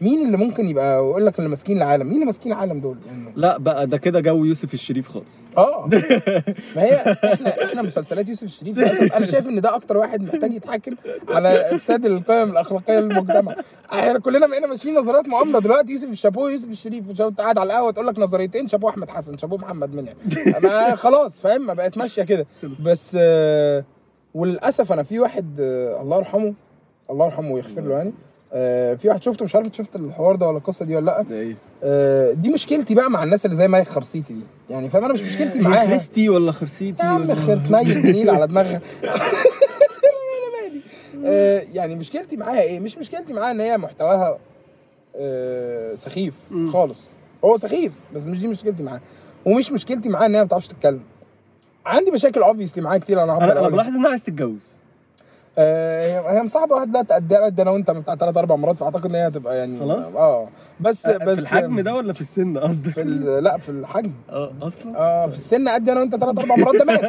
مين 0.00 0.26
اللي 0.26 0.36
ممكن 0.36 0.68
يبقى 0.68 0.96
يقول 0.96 1.26
لك 1.26 1.38
اللي 1.38 1.50
ماسكين 1.50 1.76
العالم؟ 1.76 2.06
مين 2.06 2.14
اللي 2.14 2.26
ماسكين 2.26 2.52
العالم 2.52 2.80
دول؟ 2.80 2.96
يعني 3.06 3.32
لا 3.36 3.58
بقى 3.58 3.86
ده 3.86 3.96
كده 3.96 4.20
جو 4.20 4.44
يوسف 4.44 4.74
الشريف 4.74 5.08
خالص. 5.08 5.36
آه. 5.56 5.88
ما 6.76 6.82
هي 6.82 6.94
إحنا 7.24 7.64
إحنا 7.64 7.82
مسلسلات 7.82 8.28
يوسف 8.28 8.42
الشريف 8.42 8.78
للأسف. 8.78 9.16
أنا 9.16 9.26
شايف 9.26 9.46
إن 9.46 9.60
ده 9.60 9.74
أكتر 9.74 9.96
واحد 9.96 10.22
محتاج 10.22 10.54
يتحاكم 10.54 10.94
على 11.28 11.74
إفساد 11.74 12.06
القيم 12.06 12.50
الأخلاقية 12.50 13.00
للمجتمع. 13.00 13.56
إحنا 13.92 14.18
كلنا 14.18 14.46
بقينا 14.46 14.66
ماشيين 14.66 14.94
نظريات 14.94 15.28
مؤامرة. 15.28 15.60
دلوقتي 15.60 15.92
يوسف 15.92 16.08
الشابو 16.08 16.48
يوسف 16.48 16.68
الشريف 16.68 17.22
قاعد 17.22 17.58
على 17.58 17.66
القهوة 17.66 17.90
تقول 17.90 18.06
لك 18.06 18.18
نظريتين 18.18 18.68
شابو 18.68 18.88
أحمد 18.88 19.08
حسن 19.08 19.36
شابو 19.38 19.56
محمد 19.56 19.94
منعم. 19.94 20.94
خلاص 20.94 21.40
فاهم؟ 21.42 21.66
ما 21.66 21.74
بقت 21.74 21.98
ماشية 21.98 22.22
كده. 22.22 22.46
بس 22.86 23.16
آه، 23.20 23.84
وللأسف 24.34 24.92
أنا 24.92 25.02
في 25.02 25.20
واحد 25.20 25.60
آه، 25.60 26.02
الله 26.02 26.16
يرحمه 26.16 26.54
الله 27.10 27.26
يرحمه 27.26 27.50
ويغفر 27.52 27.80
له 27.80 27.96
يعني. 27.96 28.12
آه، 28.52 28.94
في 28.94 29.08
واحد 29.08 29.22
شفته 29.22 29.44
مش 29.44 29.56
عارف 29.56 29.68
شفت 29.76 29.96
الحوار 29.96 30.36
ده 30.36 30.46
ولا 30.48 30.58
القصة 30.58 30.84
دي 30.84 30.96
ولا 30.96 31.04
لأ. 31.04 31.22
ده 31.22 31.36
إيه؟ 31.36 31.54
آه، 31.84 32.32
دي 32.32 32.48
مشكلتي 32.50 32.94
بقى 32.94 33.10
مع 33.10 33.22
الناس 33.24 33.44
اللي 33.44 33.56
زي 33.56 33.68
مايك 33.68 33.88
خرسيتي 33.88 34.34
دي. 34.34 34.40
يعني 34.70 34.88
فاهم؟ 34.88 35.04
أنا 35.04 35.12
مش 35.12 35.22
مشكلتي 35.22 35.58
هي 35.58 35.62
معاها. 35.62 35.86
خريستي 35.86 36.28
ولا 36.28 36.52
خرسيتي 36.52 37.02
يا 37.02 37.08
عم 37.08 37.34
خرت 37.34 37.70
نيل 38.04 38.30
على 38.30 38.46
دماغها. 38.46 38.80
آه، 41.26 41.62
يعني 41.72 41.94
مشكلتي 41.94 42.36
معاها 42.36 42.60
إيه؟ 42.60 42.80
مش 42.80 42.98
مشكلتي 42.98 43.32
معاها 43.32 43.50
إن 43.50 43.60
هي 43.60 43.78
محتواها 43.78 44.38
آه، 45.16 45.94
سخيف. 45.94 46.34
خالص. 46.72 47.06
هو 47.44 47.56
سخيف 47.58 47.92
بس 48.14 48.26
مش 48.26 48.40
دي 48.40 48.48
مشكلتي 48.48 48.82
معاه 48.82 49.00
ومش 49.46 49.72
مشكلتي 49.72 50.08
معاه 50.08 50.26
إن 50.26 50.34
هي 50.34 50.40
ما 50.40 50.46
بتعرفش 50.46 50.68
تتكلم. 50.68 51.00
عندي 51.86 52.10
مشاكل 52.10 52.42
اوبفيسلي 52.42 52.82
معاها 52.82 52.98
كتير 52.98 53.22
أنا 53.22 53.32
أنا 53.32 53.38
هفضل 53.38 53.50
أنا 53.50 53.60
أقول. 53.60 53.72
بلاحظ 53.72 53.94
إنها 53.94 54.10
عايز 54.10 54.24
تتجوز. 54.24 54.66
آه، 55.60 56.30
هي 56.38 56.42
مصاحبه 56.42 56.74
واحد 56.74 56.92
لا 56.92 57.00
قد 57.44 57.60
أنا 57.60 57.70
وانت 57.70 57.90
بتاع 57.90 58.14
ثلاث 58.16 58.36
أربع 58.36 58.56
مرات 58.56 58.76
فأعتقد 58.76 59.06
إن 59.06 59.14
هي 59.14 59.26
هتبقى 59.26 59.58
يعني 59.58 59.80
خلاص؟ 59.80 60.14
آه. 60.16 60.48
بس 60.80 61.06
بس 61.06 61.34
في 61.34 61.40
الحجم 61.40 61.80
ده 61.80 61.94
ولا 61.94 62.12
في 62.12 62.20
السن 62.20 62.58
قصدك؟ 62.58 62.90
في 62.90 63.02
لا 63.42 63.58
في 63.58 63.68
الحجم. 63.68 64.12
آه 64.30 64.52
أصلا؟ 64.62 64.98
آه 64.98 65.26
في 65.26 65.36
السن 65.36 65.68
قد 65.68 65.88
أنا 65.88 66.00
وانت 66.00 66.16
ثلاث 66.16 66.38
أربع 66.38 66.56
مرات 66.56 66.76
ده 66.76 66.84
مات. 66.84 67.04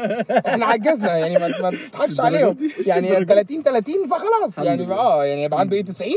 إحنا 0.47 0.65
عجزنا 0.65 1.17
يعني 1.17 1.35
ما, 1.39 1.47
ما 1.61 1.71
تضحكش 1.91 2.19
عليهم. 2.25 2.57
يعني 2.87 3.17
الدرجة 3.17 3.33
30 3.33 3.63
30 3.63 3.93
فخلاص. 4.07 4.65
يعني. 4.65 4.93
آه 4.93 5.25
يعني 5.25 5.43
يبقى 5.43 5.59
عنده 5.59 5.75
إيه 5.75 5.85
90 5.85 6.11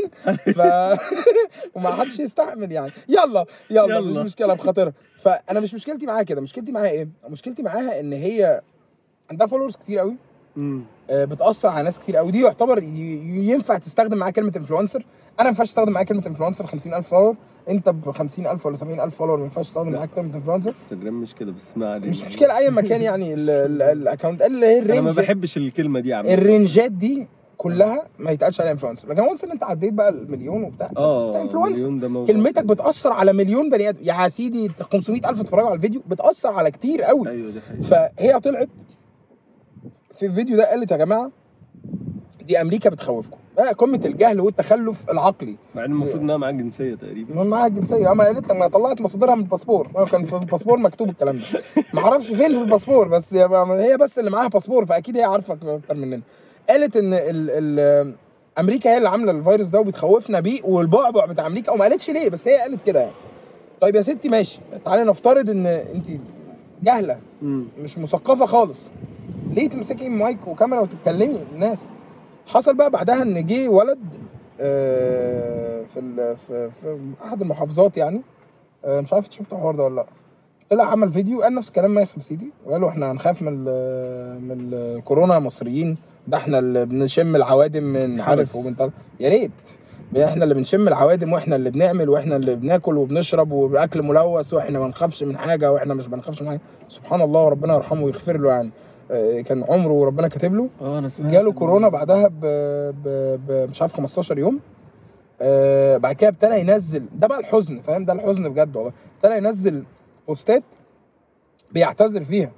ف 0.55 0.61
وما 1.75 1.91
حدش 1.91 2.19
يستحمل 2.19 2.71
يعني. 2.71 2.91
يلا 3.07 3.45
يلا, 3.69 3.95
يلا. 3.95 3.99
مش 4.11 4.17
مشكلة 4.17 4.53
بخاطرها 4.53 4.93
فأنا 5.17 5.59
مش 5.59 5.73
مشكلتي 5.73 6.05
معاها 6.05 6.23
كده. 6.23 6.41
مشكلتي 6.41 6.71
معاها 6.71 6.89
إيه؟ 6.89 7.07
مشكلتي 7.29 7.63
معاها 7.63 7.99
إن 7.99 8.13
هي 8.13 8.61
عندها 9.31 9.47
followers 9.47 9.75
كتير 9.75 9.99
قوي. 9.99 10.11
آه، 10.11 10.32
بتأثر 11.11 11.69
على 11.69 11.83
ناس 11.83 11.99
كتير 11.99 12.17
قوي. 12.17 12.31
دي 12.31 12.41
يعتبر 12.41 12.83
ينفع 12.83 13.77
تستخدم 13.77 14.17
معاها 14.17 14.31
كلمة 14.31 14.51
influencer 14.57 14.99
أنا 14.99 15.43
ما 15.43 15.47
ينفعش 15.49 15.67
أستخدم 15.67 15.91
معاها 15.91 16.03
كلمة 16.05 16.27
influencer 16.27 16.65
50000 16.67 17.07
follower 17.09 17.35
أنت 17.69 17.89
ب 17.89 18.11
50000 18.11 18.65
ولا 18.65 18.75
70000 18.75 19.15
follower 19.15 19.37
ما 19.37 19.43
ينفعش 19.43 19.67
تستخدم 19.67 19.91
معاك 19.91 20.09
كلمة 20.15 20.35
influencer 20.35 20.69
انستجرام 20.69 21.21
مش 21.21 21.35
كده 21.35 21.51
بس 21.51 21.77
ما 21.77 21.91
علينا. 21.93 22.07
مش 22.09 22.25
مشكلة 22.25 22.57
أي 22.57 22.69
مكان 22.69 23.01
يعني 23.01 23.33
ال- 23.33 23.49
ال- 23.71 23.81
ال 23.81 23.88
account 23.88 24.41
اللي 24.41 24.65
هي 24.65 24.79
أنا 24.79 24.85
ما 24.87 24.99
ال 24.99 25.02
range 25.02 25.19
بحبش 25.19 25.57
الكلمة 25.57 25.99
دي 25.99 26.13
عامه 26.13 26.33
ال 26.33 26.41
range 26.41 26.83
ات 26.83 26.91
دي 26.91 27.27
كلها 27.57 28.07
ما 28.19 28.31
يتقالش 28.31 28.61
عليها 28.61 28.71
influencer 28.73 29.09
لكن 29.09 29.21
once 29.21 29.43
إن 29.43 29.51
أنت 29.51 29.63
عديت 29.63 29.93
بقى 29.93 30.09
المليون 30.09 30.63
وبتاع 30.63 30.87
أنت 30.87 30.97
آه 30.97 31.41
influencer 31.41 31.89
ده 31.89 32.25
كلمتك. 32.25 32.63
بتأثر 32.65 33.13
على 33.13 33.33
مليون 33.33 33.69
بني 33.69 33.89
آدم. 33.89 33.99
يا 34.03 34.27
سيدي 34.27 34.71
500000 34.91 35.41
اتفرجوا 35.41 35.67
على 35.67 35.75
الفيديو 35.75 36.01
بتأثر 36.07 36.49
على 36.53 36.71
كتير 36.71 37.01
قوي. 37.01 37.29
أيوه 37.29 37.51
دي 37.51 37.61
حقيقة. 37.61 37.83
فهي 37.83 38.39
طلعت 38.39 38.69
في 40.13 40.25
الفيديو 40.25 40.57
ده 40.57 40.69
قالت 40.69 40.91
يا 40.91 40.97
جماعة 40.97 41.31
دي 42.47 42.61
أمريكا 42.61 42.89
بتخوفكم. 42.89 43.37
آه 43.59 43.71
قمة 43.71 44.01
الجهل 44.05 44.39
والتخلف 44.39 45.09
العقلي. 45.09 45.55
مع 45.75 45.85
إن 45.85 45.91
المفروض 45.91 46.21
إنها 46.21 46.37
معاك 46.37 46.53
جنسية 46.55 46.95
تقريبا. 46.95 47.43
معاها 47.43 47.67
الجنسيه 47.67 48.11
أما 48.11 48.23
قالت 48.23 48.49
لك 48.49 48.55
ما 48.55 48.67
طلعت 48.67 49.01
مصادرها 49.01 49.35
من 49.35 49.41
الباسبور. 49.41 49.89
ما 49.95 50.05
كان 50.05 50.25
في 50.25 50.35
الباسبور 50.35 50.79
مكتوب 50.79 51.09
الكلام 51.09 51.37
ده. 51.37 51.61
ما 51.93 51.99
أعرفش 52.01 52.27
فين 52.27 52.53
في 52.53 52.61
الباسبور 52.61 53.07
بس 53.07 53.33
هي 53.33 53.97
بس 53.97 54.19
اللي 54.19 54.31
معاها 54.31 54.47
باسبور 54.47 54.85
فأكيد 54.85 55.17
هي 55.17 55.23
عارفة 55.23 55.53
أكتر 55.53 55.95
مننا. 55.95 56.21
قالت 56.69 56.97
إن 56.97 57.13
ال 57.13 57.49
ال 57.79 58.15
أمريكا 58.59 58.89
هي 58.89 58.97
اللي 58.97 59.09
عاملة 59.09 59.31
الفيروس 59.31 59.67
ده 59.67 59.79
وبتخوفنا 59.79 60.39
بيه 60.39 60.61
والبعبع 60.63 61.25
بتاع 61.25 61.47
أمريكا. 61.47 61.71
وما 61.71 61.85
قالتش 61.85 62.09
ليه 62.09 62.29
بس 62.29 62.47
هي 62.47 62.57
قالت 62.57 62.85
كده 62.85 62.99
يعني. 62.99 63.13
طيب 63.81 63.95
يا 63.95 64.01
ستي 64.01 64.29
ماشي 64.29 64.59
تعالي 64.85 65.03
نفترض 65.03 65.49
إن 65.49 65.65
انت 65.65 66.07
جاهلة. 66.83 67.19
مش 67.79 67.97
مثقفة 67.97 68.45
خالص. 68.45 68.91
ليه 69.53 69.69
تمسكي 69.69 70.09
مايك 70.09 70.47
وكاميرا 70.47 70.81
وتتكلمي؟ 70.81 71.39
الناس. 71.53 71.93
حصل 72.47 72.75
بقى 72.75 72.89
بعدها 72.89 73.21
إن 73.21 73.45
جه 73.45 73.67
ولد 73.69 73.99
آه، 74.61 75.83
في 75.93 76.35
في 76.47 76.71
في 76.71 76.97
أحد 77.25 77.41
المحافظات 77.41 77.97
يعني. 77.97 78.21
آه، 78.85 79.01
مش 79.01 79.13
عارف 79.13 79.27
شفت 79.29 79.53
الحوار 79.53 79.75
ده 79.75 79.83
ولا 79.83 79.95
لأ. 79.95 80.05
طلع 80.69 80.85
عمل 80.85 81.11
فيديو 81.11 81.41
قال 81.41 81.55
نفس 81.55 81.71
كلام 81.71 81.91
مايك 81.93 82.07
خمسيتي 82.09 82.49
وقالوا 82.65 82.89
إحنا 82.89 83.11
هنخاف 83.11 83.41
من 83.41 83.53
من 84.47 84.69
الكورونا 84.73 85.39
مصريين. 85.39 85.97
ده 86.27 86.37
إحنا 86.37 86.59
اللي 86.59 86.85
بنشم 86.85 87.35
العوادم 87.35 87.83
من 87.83 88.21
عارف 88.21 88.55
وبنطلع 88.55 88.89
يا 89.19 89.29
ريت. 89.29 89.51
إحنا 90.23 90.43
اللي 90.43 90.55
بنشم 90.55 90.87
العوادم 90.87 91.33
وإحنا 91.33 91.55
اللي 91.55 91.69
بنعمل 91.71 92.09
وإحنا 92.09 92.35
اللي 92.35 92.55
بناكل 92.55 92.97
وبنشرب 92.97 93.51
واكل 93.51 94.01
ملوث 94.03 94.53
وإحنا 94.53 94.79
ما 94.79 94.87
نخافش 94.87 95.23
من 95.23 95.37
حاجة 95.37 95.71
وإحنا 95.71 95.93
مش 95.93 96.07
بنخافش 96.07 96.41
من 96.41 96.47
حاجة. 96.47 96.61
سبحان 96.87 97.21
الله 97.21 97.41
وربنا 97.43 97.75
يرحمه 97.75 98.03
ويغفر 98.03 98.37
له 98.37 98.49
يعني. 98.49 98.71
كان 99.45 99.63
عمره 99.69 100.05
ربنا 100.05 100.27
كاتب 100.27 100.53
له. 100.53 100.69
آه 100.81 100.99
أنا 100.99 101.09
سمعت 101.09 101.31
جاله 101.31 101.51
كورونا 101.51 101.89
بعدها 101.89 102.27
ب... 102.27 102.39
ب... 103.03 103.07
ب... 103.47 103.69
مش 103.69 103.81
عارف 103.81 103.93
15 103.93 104.37
يوم. 104.37 104.59
آه 105.41 105.97
بعد 105.97 106.15
كده 106.15 106.29
ابتدى 106.29 106.59
ينزل. 106.59 107.03
ده 107.19 107.27
بقى 107.27 107.39
الحزن 107.39 107.79
فاهم؟ 107.79 108.05
ده 108.05 108.13
الحزن 108.13 108.49
بجد 108.49 108.75
والله. 108.75 108.93
ابتدى 109.23 109.37
ينزل 109.37 109.83
post 110.27 110.56
ات 110.56 110.63
بيعتذر 111.71 112.23
فيها 112.23 112.51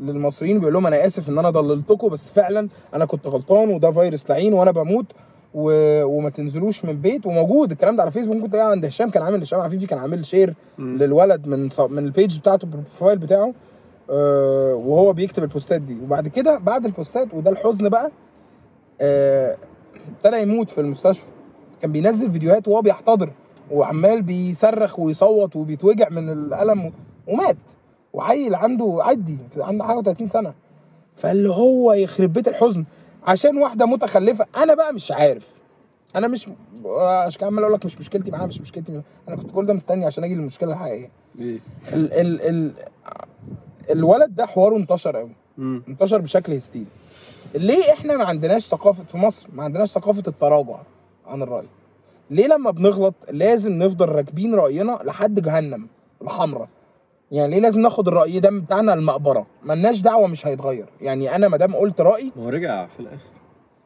للمصريين 0.00 0.58
بيقول 0.58 0.72
لهم 0.74 0.86
أنا 0.86 1.06
آسف 1.06 1.28
إن 1.28 1.38
أنا 1.38 1.50
ضللتكم 1.50 2.08
بس 2.08 2.30
فعلا 2.30 2.68
أنا 2.94 3.04
كنت 3.04 3.26
غلطان 3.26 3.68
وده 3.68 3.90
فيروس 3.90 4.30
لعين 4.30 4.52
وأنا 4.54 4.70
بموت 4.70 5.06
و... 5.54 5.70
وما 6.04 6.30
تنزلوش 6.30 6.84
من 6.84 7.00
بيت. 7.00 7.26
وموجود 7.26 7.70
الكلام 7.70 7.96
ده 7.96 8.02
على 8.02 8.10
فيسبوك. 8.10 8.36
ممكن 8.36 8.50
تلاقيه 8.50 8.66
عند 8.68 8.84
هشام 8.84 9.10
كان 9.10 9.22
عامل 9.22 9.42
هشام 9.42 9.60
عفيفي 9.60 9.86
كان 9.86 9.98
عامل 9.98 10.26
share. 10.26 10.54
للولد 10.78 11.48
من 11.48 11.70
ص... 11.70 11.80
من 11.80 11.98
ال 11.98 12.06
page 12.06 12.38
بتاعته 12.38 12.64
ال 12.64 12.71
profile 12.71 13.18
بتاعه. 13.18 13.52
آه 14.12 14.74
وهو 14.74 15.12
بيكتب 15.12 15.42
البوستات 15.42 15.80
دي. 15.82 15.96
وبعد 16.02 16.28
كده 16.28 16.58
بعد 16.58 16.84
البوستات 16.84 17.34
وده 17.34 17.50
الحزن 17.50 17.88
بقى 17.88 18.10
آه، 19.00 19.56
ابتدى 20.16 20.42
يموت 20.42 20.70
في 20.70 20.80
المستشفى. 20.80 21.30
كان 21.82 21.92
بينزل 21.92 22.32
فيديوهات 22.32 22.68
وهو 22.68 22.82
بيحتضر 22.82 23.30
وعمال 23.70 24.22
بيصرخ 24.22 24.98
ويصوت 24.98 25.56
وبيتوجع 25.56 26.08
من 26.08 26.28
الألم 26.32 26.92
ومات. 27.26 27.56
وعيل 28.12 28.54
عنده 28.54 28.98
عدي 29.02 29.36
عنده 29.56 29.84
حاجة 29.84 30.00
30 30.02 30.28
سنة. 30.28 30.54
فاللي 31.14 31.48
هو 31.50 31.92
يخرب 31.92 32.32
بيت 32.32 32.48
الحزن. 32.48 32.84
عشان 33.26 33.58
واحدة 33.58 33.86
متخلفة 33.86 34.46
أنا 34.56 34.74
بقى 34.74 34.92
مش 34.94 35.12
عارف. 35.12 35.50
أنا 36.16 36.28
مش 36.28 36.46
كده 37.38 37.46
عمال 37.46 37.62
أقول 37.64 37.74
لك 37.74 37.84
مش 37.86 37.98
مشكلتي 37.98 38.30
معاها 38.30 38.46
مش 38.46 38.60
مشكلتي. 38.60 39.02
أنا 39.28 39.36
كنت 39.36 39.50
كل 39.50 39.66
ده 39.66 39.74
مستني 39.74 40.04
عشان 40.06 40.24
أجي 40.24 40.34
للمشكلة 40.34 40.72
الحقيقية. 40.72 41.10
إيه؟ 41.38 41.58
ال 41.92 42.12
ال 42.12 42.40
ال 42.40 42.72
الولد 43.92 44.34
ده 44.34 44.46
حواره 44.46 44.76
انتشر 44.76 45.16
قوي. 45.16 45.32
مم. 45.58 45.82
انتشر 45.88 46.18
بشكل 46.18 46.52
هستيري. 46.52 46.86
ليه 47.54 47.92
إحنا 47.92 48.16
ما 48.16 48.24
عندناش 48.24 48.66
ثقافة 48.66 49.04
في 49.04 49.18
مصر 49.18 49.46
ما 49.52 49.62
عندناش 49.62 49.88
ثقافة 49.90 50.22
التراجع 50.28 50.76
عن 51.26 51.42
الرأي؟ 51.42 51.66
ليه 52.30 52.46
لما 52.46 52.70
بنغلط 52.70 53.14
لازم 53.30 53.72
نفضل 53.72 54.08
راكبين 54.08 54.54
رأينا 54.54 54.98
لحد 55.04 55.40
جهنم 55.40 55.86
الحمراء؟ 56.22 56.68
يعني 57.32 57.54
ليه 57.54 57.60
لازم 57.60 57.80
ناخد 57.80 58.08
الرأي 58.08 58.40
ده 58.40 58.50
بتاعنا 58.50 58.94
المقبرة؟ 58.94 59.46
ملناش 59.62 60.00
دعوة 60.00 60.26
مش 60.26 60.46
هيتغير. 60.46 60.86
يعني 61.00 61.36
أنا 61.36 61.48
ما 61.48 61.56
دام 61.56 61.74
قلت 61.76 62.00
رأيي 62.00 62.32
ما 62.36 62.42
هو 62.44 62.48
رجع 62.48 62.86
في 62.86 63.00
الآخر. 63.00 63.26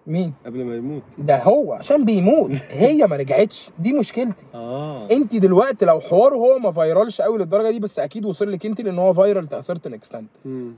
مين؟ 0.07 0.33
قبل 0.47 0.65
ما 0.65 0.77
يموت. 0.77 1.03
ده 1.19 1.43
هو 1.43 1.73
عشان 1.73 2.05
بيموت. 2.05 2.51
هي 2.71 3.07
ما 3.07 3.17
رجعتش. 3.17 3.71
دي 3.79 3.93
مشكلتي. 3.93 4.45
آه. 4.55 5.09
انت 5.11 5.37
دلوقتي 5.37 5.85
لو 5.85 6.01
حواره 6.01 6.35
هو 6.35 6.59
ما 6.59 6.73
viral 6.73 7.07
ش 7.07 7.21
قوي 7.21 7.39
للدرجة 7.39 7.71
دي 7.71 7.81
بس 7.81 7.99
أكيد 7.99 8.25
وصل 8.25 8.53
لك 8.53 8.67
انت 8.67 8.81
لأن 8.81 8.99
هو 8.99 9.13
viral 9.13 9.47
to 9.47 9.55
a 9.55 9.59
certain 9.59 9.87
extent. 9.87 10.29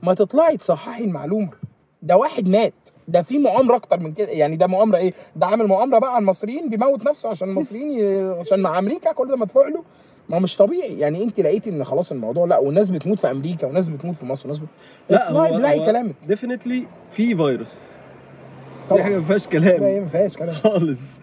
ما 0.03 0.13
تطلعي 0.13 0.57
تصححي 0.57 1.03
المعلومة. 1.03 1.49
ده 2.01 2.17
واحد 2.17 2.49
مات. 2.49 2.73
ده 3.07 3.21
في 3.21 3.37
مؤامرة 3.37 3.75
أكتر 3.75 3.99
من 3.99 4.13
كده. 4.13 4.27
يعني 4.27 4.55
ده 4.55 4.67
مؤامرة 4.67 4.97
إيه؟ 4.97 5.13
ده 5.35 5.45
عامل 5.45 5.67
مؤامرة 5.67 5.99
بقى 5.99 6.13
على 6.15 6.21
المصريين 6.21 6.69
بيموت 6.69 7.05
نفسه 7.05 7.29
عشان 7.29 7.49
المصريين 7.49 7.91
ي... 7.91 8.21
عشان 8.39 8.59
مع 8.59 8.79
أمريكا 8.79 9.11
كل 9.11 9.27
ده 9.27 9.35
مدفوع 9.35 9.67
له. 9.67 9.83
ما 10.29 10.35
هو 10.37 10.39
مش 10.39 10.57
طبيعي. 10.57 10.99
يعني 10.99 11.23
انت 11.23 11.39
لقيتي 11.39 11.69
إن 11.69 11.83
خلاص 11.83 12.11
الموضوع 12.11 12.45
لا 12.45 12.57
والناس 12.57 12.89
بتموت 12.89 13.19
في 13.19 13.31
أمريكا 13.31 13.67
وناس 13.67 13.89
بتموت 13.89 14.15
في 14.15 14.25
مصر 14.25 14.47
وناس 14.47 14.59
بت... 14.59 14.67
لا 15.09 15.29
اطلعي 15.29 15.51
بلاقي 15.51 15.79
كلامك. 15.79 16.15
ديفينتلي 16.27 16.83
في 17.11 17.35
فيروس. 17.35 17.81
دي 18.89 18.95
طبعا 18.95 19.03
حاجة 19.03 19.15
ما 19.17 19.23
فيهاش 19.23 19.45
لا، 19.45 19.51
كلام 19.51 19.83
هي 19.83 19.99
ما 19.99 20.07
فيهاش 20.07 20.37
كلام. 20.37 20.53
خالص. 20.53 21.19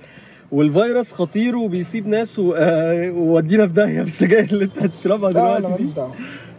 والفيروس 0.52 1.12
خطير 1.12 1.56
وبيصيب 1.56 2.06
ناس 2.08 2.38
آه، 2.56 3.10
وودينا 3.10 3.66
في 3.66 3.72
داهية 3.72 4.02
بالسجاير 4.02 4.44
اللي 4.44 4.64
انت 4.64 4.78
هتشربها 4.82 5.30
دلوقتي 5.32 5.82
دي. 5.82 5.90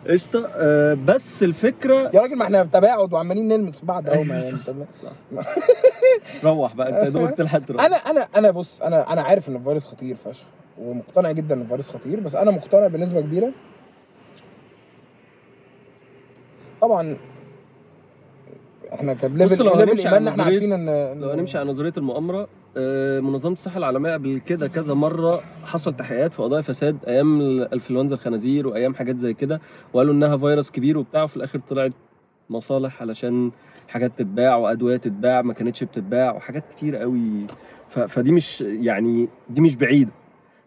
قشطة. 0.10 0.50
آه، 0.56 0.94
بس 0.94 1.44
الفكرة 1.44 2.12
يا 2.14 2.22
راجل 2.22 2.36
ما 2.36 2.44
إحنا 2.44 2.64
في 2.64 2.70
تباعد 2.70 3.14
وعمالين 3.14 3.48
نلمس 3.48 3.80
في 3.80 3.86
بعض 3.86 4.10
اهو 4.10 4.24
ما 4.24 4.40
صح. 4.42 4.54
انت 4.68 5.46
روح 6.44 6.76
بقى 6.76 7.02
انت 7.04 7.12
دوبك 7.12 7.38
تلحق 7.38 7.60
تروح. 7.60 7.82
أنا 7.86 7.96
أنا 7.96 8.28
أنا 8.36 8.52
بص 8.52 8.82
أنا 8.82 9.14
أنا 9.14 9.22
عارف 9.22 9.50
ان 9.50 9.56
الفيروس 9.56 9.86
خطير 9.88 10.16
فشخ 10.16 10.46
ومقتنع 10.82 11.32
جدا 11.32 11.56
ان 11.56 11.62
الفيروس 11.62 11.90
خطير 11.90 12.20
بس 12.20 12.36
أنا 12.36 12.52
مقتنع 12.52 12.88
بنسبة 12.88 13.22
كبيرة. 13.22 13.52
طبعا 16.82 17.18
إحنا 18.94 19.14
ك 19.14 19.19
level 19.19 19.46
بص، 19.56 19.62
لو 19.62 19.76
level 19.76 19.90
هنمشي 19.90 20.08
على 20.08 20.30
إحنا 20.30 20.44
عارفين 20.44 20.74
ان 20.74 21.20
لو 21.22 21.30
هنمشي 21.30 21.58
على 21.58 21.70
نظرية 21.70 21.94
المؤامرة 21.98 22.48
آه، 22.78 23.20
منظمة 23.20 23.54
الصحة 23.54 23.78
العالمية 23.78 24.14
قبل 24.14 24.42
كده 24.46 24.68
كذا 24.68 24.94
مرة 24.94 25.42
حصل 25.66 25.94
تحقيقات 25.94 26.34
في 26.34 26.44
قضايا 26.44 26.62
فساد 26.62 26.98
أيام 27.08 27.42
الانفلونزا 27.42 28.16
الخنازير 28.16 28.68
وأيام 28.68 28.96
حاجات 28.96 29.18
زي 29.18 29.34
كده 29.34 29.62
وقالوا 29.94 30.14
إنها 30.14 30.38
فيروس 30.38 30.72
كبير 30.72 30.98
وبتاع 30.98 31.24
وفي 31.24 31.38
الآخر 31.38 31.60
طلعت 31.70 31.92
مصالح 32.50 33.02
علشان 33.02 33.52
حاجات 33.88 34.12
تتباع 34.18 34.56
وأدوية 34.56 34.98
تتباع 34.98 35.42
ما 35.42 35.54
كانتش 35.54 35.84
بتتباع 35.84 36.32
وحاجات 36.36 36.64
كتير 36.76 36.96
قوي. 36.96 37.48
فدي 37.90 38.32
مش 38.32 38.62
يعني 38.62 39.28
دي 39.50 39.62
مش 39.62 39.76
بعيدة 39.76 40.12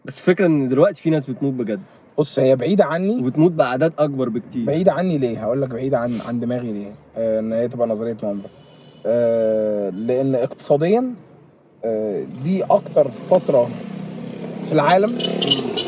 بس 0.05 0.21
فكرة 0.21 0.45
إن 0.45 0.67
دلوقتي 0.69 1.01
في 1.01 1.09
ناس 1.09 1.25
بتموت 1.29 1.53
بجد 1.53 1.81
بص 2.21 2.39
هي 2.39 2.55
بعيدة 2.55 2.85
عني. 2.85 3.21
وبتموت 3.21 3.51
بأعداد 3.51 3.93
أكبر 3.99 4.29
بكتير. 4.29 4.65
بعيدة 4.65 4.91
عني 4.91 5.17
ليه؟ 5.17 5.43
هقول 5.43 5.61
لك 5.61 5.69
بعيدة 5.69 5.97
عن 5.99 6.19
عن 6.27 6.39
دماغي 6.39 6.71
ليه. 6.73 6.91
آه 7.17 7.39
إن 7.39 7.53
هي 7.53 7.67
تبقى 7.67 7.87
نظرية 7.87 8.17
مؤامره 8.23 8.49
آه 9.05 9.89
لأن 9.89 10.35
اقتصاديا 10.35 11.13
آه 11.85 12.25
دي 12.43 12.63
أكتر 12.63 13.11
فترة 13.11 13.69
في 14.67 14.71
العالم 14.71 15.17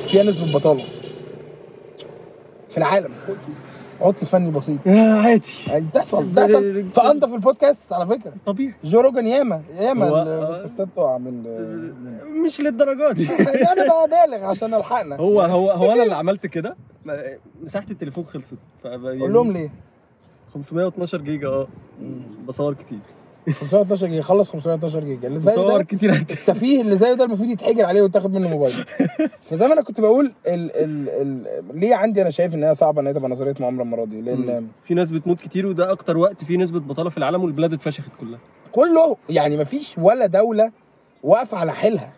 فيها 0.07 0.23
نسبة 0.23 0.53
بطالة. 0.59 0.83
في 2.69 2.77
العالم. 2.77 3.11
عطل 4.03 4.25
فني 4.25 4.51
بسيط. 4.51 4.87
آه، 4.87 5.13
عادي. 5.13 5.47
يعني 5.67 5.85
بتحصل 5.85 6.23
بتحصل. 6.23 6.83
في 6.95 7.01
انضف 7.01 7.33
البودكاست 7.33 7.93
على 7.93 8.07
فكرة. 8.07 8.33
طبيعي. 8.45 8.73
جو 8.83 8.99
روجن 8.99 9.27
ياما 9.27 9.61
ياما 9.75 10.23
البودكاستات 10.23 10.87
تقع 10.95 11.17
من 11.17 11.43
مش 12.45 12.61
للدرجة 12.61 13.11
دي. 13.11 13.29
أنا 13.71 13.87
بقى 13.87 14.07
بالغ 14.27 14.45
عشان 14.45 14.73
ألحقنا. 14.73 15.15
هو 15.15 15.41
هو 15.41 15.71
هو 15.71 15.91
أنا 15.91 16.03
اللي 16.03 16.15
عملت 16.15 16.45
كده؟ 16.45 16.75
مساحة 17.63 17.85
التليفون 17.91 18.23
خلصت. 18.25 18.57
يعني 18.85 19.19
قول 19.21 19.33
لهم 19.33 19.51
ليه. 19.51 19.69
512 20.53 21.17
جيجا 21.21 21.47
آه. 21.47 21.67
بصور 22.47 22.73
كتير. 22.73 22.99
512 23.51 24.07
جيجا 24.07 24.21
خلص 24.21 24.49
512 24.51 24.99
جيجا. 25.03 25.27
اللي 25.27 25.39
زي 25.39 25.55
ده 25.55 25.83
كتير 25.83 26.11
السفيه 26.31 26.81
اللي 26.81 26.97
زيه 26.97 27.13
ده 27.13 27.25
المفروض 27.25 27.49
يتحجر 27.49 27.85
عليه 27.85 28.01
ويتاخد 28.01 28.33
منه 28.33 28.47
موبايل. 28.49 28.73
فزي 29.49 29.67
ما 29.67 29.73
أنا 29.73 29.81
كنت 29.81 30.01
بقول 30.01 30.33
ال 30.47 30.71
ال 30.75 31.09
ال 31.09 31.79
ليه 31.79 31.95
عندي 31.95 32.21
أنا 32.21 32.29
شايف 32.29 32.55
ان 32.55 32.63
هي 32.63 32.75
صعبة 32.75 33.01
إن 33.01 33.07
هي 33.07 33.13
تبقى 33.13 33.29
نظرية 33.29 33.53
مؤامرة 33.59 33.83
المرة 33.83 34.05
دي؟ 34.05 34.21
لأن 34.21 34.67
في 34.83 34.93
ناس 34.93 35.11
بتموت 35.11 35.39
كتير 35.41 35.65
وده 35.67 35.91
أكتر 35.91 36.17
وقت 36.17 36.43
فيه 36.43 36.57
نسبة 36.57 36.79
بطالة 36.79 37.09
في 37.09 37.17
العالم 37.17 37.43
والبلاد 37.43 37.73
اتفشخت 37.73 38.09
كلها. 38.19 38.39
كله 38.71 39.17
يعني 39.29 39.57
مفيش 39.57 39.97
ولا 39.97 40.25
دولة 40.25 40.71
واقفة 41.23 41.57
على 41.57 41.73
حيلها. 41.73 42.13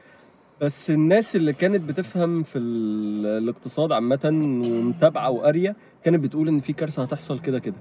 بس 0.61 0.89
الناس 0.89 1.35
اللي 1.35 1.53
كانت 1.53 1.81
بتفهم 1.89 2.43
في 2.43 2.57
ال- 2.57 3.43
الاقتصاد 3.43 3.91
عامة 3.91 4.19
ومتابعة 4.25 5.29
وقارية 5.31 5.75
كانت 6.03 6.19
بتقول 6.19 6.47
إن 6.47 6.59
في 6.59 6.73
كارثة 6.73 7.03
هتحصل 7.03 7.39
كده 7.39 7.59
كده. 7.59 7.75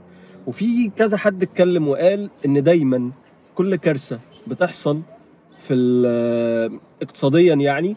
وفي 0.47 0.91
كذا 0.97 1.17
حد 1.17 1.43
اتكلم 1.43 1.89
وقال 1.89 2.31
إن 2.47 2.63
دايما 2.63 3.11
كل 3.55 3.77
كارثة 3.77 4.19
بتحصل 4.47 5.01
في 5.59 5.75
ال- 5.75 6.79
اقتصاديا 7.03 7.55
يعني 7.55 7.97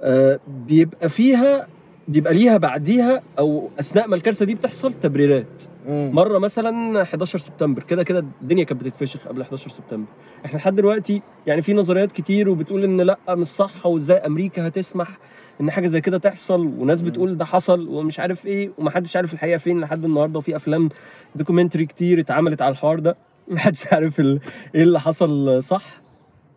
آه، 0.00 0.40
بيبقى 0.66 1.08
فيها 1.08 1.66
بيبقى 2.08 2.34
ليها 2.34 2.56
بعديها 2.56 3.22
أو 3.38 3.70
أثناء 3.80 4.08
ما 4.08 4.16
الكارثة 4.16 4.44
دي 4.44 4.54
بتحصل 4.54 4.92
تبريرات. 4.92 5.64
مم. 5.88 6.10
مرة 6.14 6.38
مثلا 6.38 7.02
11 7.02 7.38
سبتمبر 7.38 7.82
كده 7.82 8.02
كده 8.02 8.24
الدنيا 8.42 8.64
كانت 8.64 8.84
بتتفشخ 8.84 9.28
قبل 9.28 9.40
11 9.42 9.70
سبتمبر. 9.70 10.08
إحنا 10.44 10.58
لحد 10.58 10.74
دلوقتي 10.76 11.22
يعني 11.46 11.62
في 11.62 11.74
نظريات 11.74 12.12
كتير 12.12 12.48
وبتقول 12.48 12.84
إن 12.84 13.00
لأ 13.00 13.18
مش 13.28 13.46
صح 13.46 13.86
وإزاي 13.86 14.16
أمريكا 14.16 14.68
هتسمح 14.68 15.18
إن 15.60 15.70
حاجة 15.70 15.86
زي 15.86 16.00
كده 16.00 16.18
تحصل 16.18 16.60
وناس 16.78 17.02
بتقول 17.02 17.36
ده 17.38 17.44
حصل 17.44 17.88
ومش 17.88 18.20
عارف 18.20 18.46
إيه 18.46 18.70
ومحدش 18.78 19.16
عارف 19.16 19.32
الحقيقة 19.34 19.58
فين 19.58 19.80
لحد 19.80 20.04
النهارده. 20.04 20.38
وفي 20.38 20.56
أفلام 20.56 20.88
دوكيومنتري 21.34 21.86
كتير 21.86 22.20
اتعملت 22.20 22.62
على 22.62 22.72
الحوار 22.72 22.98
ده. 23.00 23.16
محدش 23.48 23.86
عارف 23.92 24.20
إيه 24.20 24.38
اللي 24.74 25.00
حصل 25.00 25.62
صح 25.62 26.02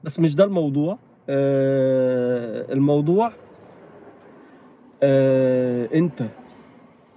بس 0.03 0.19
مش 0.19 0.35
ده 0.35 0.43
الموضوع. 0.43 0.97
آه 1.29 2.73
الموضوع 2.73 3.31
آه 5.03 5.89
انت 5.95 6.21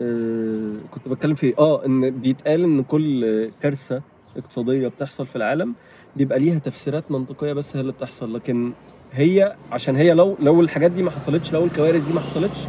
آه 0.03 0.73
كنت 0.91 1.09
بتكلم 1.09 1.35
في 1.35 1.47
إيه؟ 1.47 1.55
آه 1.59 1.87
إن 1.87 2.11
بيتقال 2.11 2.65
إن 2.65 2.83
كل 2.83 3.51
كارثة 3.63 4.03
اقتصادية 4.37 4.89
بتحصل 4.89 5.27
في 5.27 5.37
العالم 5.37 5.75
بيبقى 6.17 6.39
ليها 6.39 6.59
تفسيرات 6.59 7.11
منطقية 7.11 7.53
بس 7.53 7.77
هي 7.77 7.81
اللي 7.81 7.93
بتحصل. 7.93 8.35
لكن 8.35 8.73
هي 9.13 9.57
عشان 9.73 9.97
هي 9.97 10.15
لو 10.15 10.37
لو 10.41 10.61
الحاجات 10.61 10.91
دي 10.91 11.03
ما 11.03 11.11
حصلتش 11.11 11.53
لو 11.53 11.65
الكوارث 11.65 12.07
دي 12.07 12.13
ما 12.13 12.21
حصلتش 12.21 12.67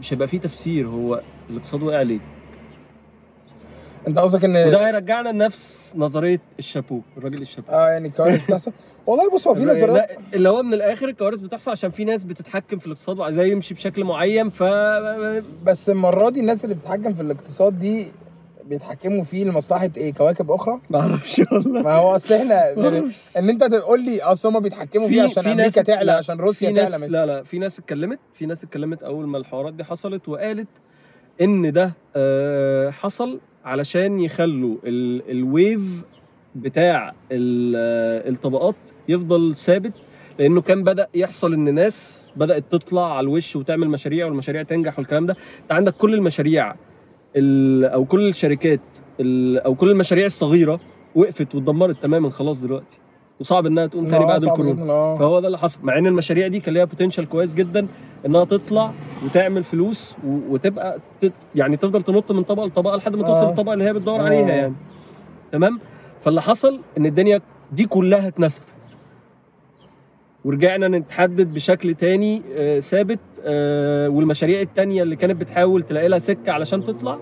مش 0.00 0.12
هيبقى 0.12 0.28
فيه 0.28 0.38
تفسير. 0.40 0.86
هو 0.88 1.20
الاقتصاد 1.50 1.82
وقع 1.82 2.02
ليه؟ 2.02 2.20
انت 4.08 4.18
قصدك 4.18 4.44
إن 4.44 4.56
وده 4.66 4.86
هيرجعنا 4.86 5.28
لنفس 5.28 5.94
نظرية 5.96 6.40
الشابو 6.58 7.00
الراجل 7.16 7.42
الشابو. 7.42 7.72
آه 7.72 7.88
يعني 7.88 8.08
الكوارث 8.08 8.44
بتحصل. 8.44 8.72
والله 9.06 9.30
بص 9.30 9.48
هو 9.48 9.54
في 9.54 9.64
نظريات 9.70 10.10
اللي 10.34 10.48
هو 10.48 10.62
من 10.62 10.74
الآخر 10.74 11.08
الكوارث 11.08 11.40
بتحصل 11.40 11.70
عشان 11.70 11.90
في 11.90 12.04
ناس 12.04 12.24
بتتحكم 12.24 12.78
في 12.78 12.86
الاقتصاد 12.86 13.18
وعايزاه 13.18 13.44
يمشي 13.44 13.74
بشكل 13.74 14.04
معين 14.04 14.48
ف 14.48 14.62
بس 15.64 15.90
المرة 15.90 16.30
دي 16.30 16.40
الناس 16.40 16.64
اللي 16.64 16.74
بتتحكم 16.74 17.14
في 17.14 17.22
الاقتصاد 17.22 17.78
دي 17.78 18.12
بيتحكموا 18.64 19.24
فيه 19.24 19.44
لمصلحة 19.44 19.90
إيه؟ 19.96 20.14
كواكب 20.14 20.50
أخرى؟ 20.50 20.80
ما 20.90 21.00
أعرفش 21.00 21.42
والله. 21.52 21.82
ما 21.82 21.94
هو 21.94 22.16
أصل 22.16 22.34
إحنا. 22.34 22.70
إن 23.38 23.48
أنت 23.48 23.64
تقول 23.64 24.04
لي 24.04 24.22
أصل 24.22 24.48
هم 24.48 24.60
بيتحكموا 24.60 25.08
فيه 25.08 25.22
عشان 25.22 25.46
أمريكا 25.48 25.82
تعلى 25.82 26.12
عشان 26.12 26.40
روسيا 26.40 26.68
في 26.68 26.74
تعلى 26.74 27.06
لا 27.06 27.26
لا 27.26 27.42
في 27.42 27.58
ناس 27.58 27.78
اتكلمت 27.78 28.18
في 28.34 28.46
ناس 28.46 28.64
اتكلمت 28.64 29.02
أول 29.02 29.26
ما 29.26 29.38
الحوارات 29.38 29.74
دي 29.74 29.84
حصلت 29.84 30.28
وقالت 30.28 30.68
إن 31.40 31.72
ده 31.72 31.92
آه، 32.16 32.90
حصل 32.90 33.40
علشان 33.64 34.20
يخلوا 34.20 34.76
ال- 34.84 35.30
الويف 35.30 36.02
بتاع 36.54 37.08
ال- 37.32 38.32
الطبقات 38.32 38.74
يفضل 39.08 39.54
ثابت 39.54 39.92
لأنه 40.38 40.60
كان 40.60 40.84
بدأ 40.84 41.08
يحصل 41.14 41.52
إن 41.52 41.74
ناس 41.74 42.28
بدأت 42.36 42.64
تطلع 42.70 43.16
على 43.16 43.24
الوش 43.24 43.56
وتعمل 43.56 43.88
مشاريع 43.88 44.26
والمشاريع 44.26 44.62
تنجح 44.62 44.98
والكلام 44.98 45.26
ده. 45.26 45.36
أنت 45.62 45.72
عندك 45.72 45.94
كل 45.94 46.14
المشاريع 46.14 46.74
ال- 47.36 47.84
أو 47.84 48.04
كل 48.04 48.28
الشركات 48.28 48.80
ال- 49.20 49.58
أو 49.58 49.74
كل 49.74 49.90
المشاريع 49.90 50.26
الصغيرة 50.26 50.80
وقفت 51.14 51.54
واتدمرت 51.54 52.02
تماما 52.02 52.30
خلاص 52.30 52.60
دلوقتي. 52.60 52.98
وصعب 53.40 53.66
إنها 53.66 53.86
تقوم 53.86 54.08
تاني 54.08 54.24
آه، 54.24 54.28
بعد 54.28 54.42
الكورونا. 54.44 54.92
آه. 54.92 55.16
فهو 55.18 55.40
ده 55.40 55.46
اللي 55.46 55.58
حصل. 55.58 55.78
مع 55.82 55.98
إن 55.98 56.06
المشاريع 56.06 56.46
دي 56.48 56.60
كان 56.60 56.74
ليها 56.74 56.84
بوتنشال 56.84 57.28
كويس 57.28 57.54
جدا 57.54 57.86
إنها 58.26 58.44
تطلع 58.44 58.90
وتعمل 59.24 59.64
فلوس 59.64 60.16
و- 60.26 60.38
وتبقى 60.54 60.98
تت 61.20 61.32
يعني 61.54 61.76
تفضل 61.76 62.02
تنط 62.02 62.32
من 62.32 62.42
طبقة 62.42 62.66
لطبقة 62.66 62.96
لحد 62.96 63.16
ما 63.16 63.22
توصل 63.22 63.44
آه. 63.44 63.48
للطبقة 63.48 63.72
اللي 63.72 63.84
هي 63.84 63.92
بتدور. 63.92 64.20
عليها 64.20 64.48
يعني. 64.48 64.74
تمام؟ 65.52 65.80
فاللي 66.20 66.42
حصل 66.42 66.80
إن 66.98 67.06
الدنيا 67.06 67.40
دي 67.72 67.84
كلها 67.84 68.28
اتنسفت. 68.28 68.62
ورجعنا 70.44 70.88
نتحدد 70.88 71.54
بشكل 71.54 71.94
تاني 71.94 72.42
آه، 72.54 72.80
ثابت 72.80 73.18
آه، 73.44 74.08
والمشاريع 74.08 74.60
التانية 74.60 75.02
اللي 75.02 75.16
كانت 75.16 75.40
بتحاول 75.40 75.82
تلاقي 75.82 76.08
لها 76.08 76.18
سكة 76.18 76.52
علشان 76.52 76.84
تطلع 76.84 77.18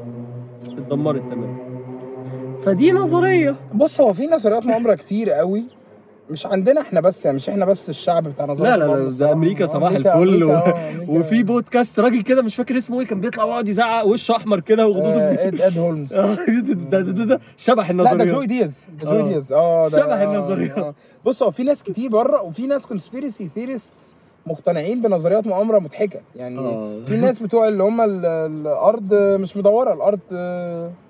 اتدمرت 0.78 1.20
تماما. 1.22 1.56
فدي 2.62 2.92
نظرية. 2.92 3.56
بص 3.74 4.00
هو 4.00 4.12
في 4.12 4.26
نظريات 4.26 4.66
مؤامره 4.66 4.94
كتير 4.94 5.30
قوي. 5.30 5.64
مش 6.30 6.46
عندنا 6.46 6.80
إحنا 6.80 7.00
بس 7.00 7.24
يعني 7.24 7.36
مش 7.36 7.48
إحنا 7.48 7.64
بس 7.64 7.90
الشعب 7.90 8.28
بتاع 8.28 8.46
نظريات 8.46 8.78
لا 8.78 8.84
لا 8.86 9.02
لا. 9.04 9.08
ده 9.18 9.32
أمريكا 9.32 9.66
صباح 9.66 9.90
الفل 9.92 10.44
و... 10.44 10.52
آه، 10.52 11.00
وفي 11.08 11.42
بودكاست 11.42 12.00
راجل 12.00 12.22
كده 12.22 12.42
مش 12.42 12.56
فاكر 12.56 12.76
اسمه 12.76 13.00
إيه 13.00 13.06
كان 13.06 13.20
بيطلع 13.20 13.44
ويقعد 13.44 13.68
يزعق 13.68 14.06
وشه 14.06 14.36
أحمر 14.36 14.60
كده 14.60 14.86
وخدوده 14.86 15.20
آه، 15.30 15.48
إد 15.48 15.60
إد 15.60 15.78
هولمز 15.78 16.14
ده, 16.14 17.00
ده, 17.00 17.24
ده, 17.24 17.40
شبح 17.56 17.90
لا 17.90 18.14
ده 18.14 18.24
جوي 18.24 18.46
دياز 18.46 18.74
ده 19.02 19.10
جوي 19.10 19.20
آه. 19.20 19.28
دياز 19.28 19.52
آه 19.52 19.88
ده 19.88 19.98
شبه 20.00 20.24
النظريات. 20.24 20.78
آه. 20.78 20.94
بص 21.24 21.42
هو 21.42 21.50
في 21.50 21.62
ناس 21.62 21.82
كتير 21.82 22.10
بره 22.10 22.42
وفي 22.42 22.66
ناس 22.66 22.86
conspiracy 22.86 23.50
theorists 23.54 23.92
مقتنعين 24.46 25.02
بنظريات 25.02 25.46
مؤامرة 25.46 25.78
مضحكة 25.78 26.20
يعني 26.36 26.58
آه. 26.58 27.00
في 27.06 27.16
ناس 27.16 27.38
بتوع 27.42 27.68
اللي 27.68 27.82
هم 27.82 28.00
ال- 28.00 28.26
الأرض 28.26 29.14
مش 29.14 29.56
مدورة 29.56 29.92
الأرض 29.92 30.20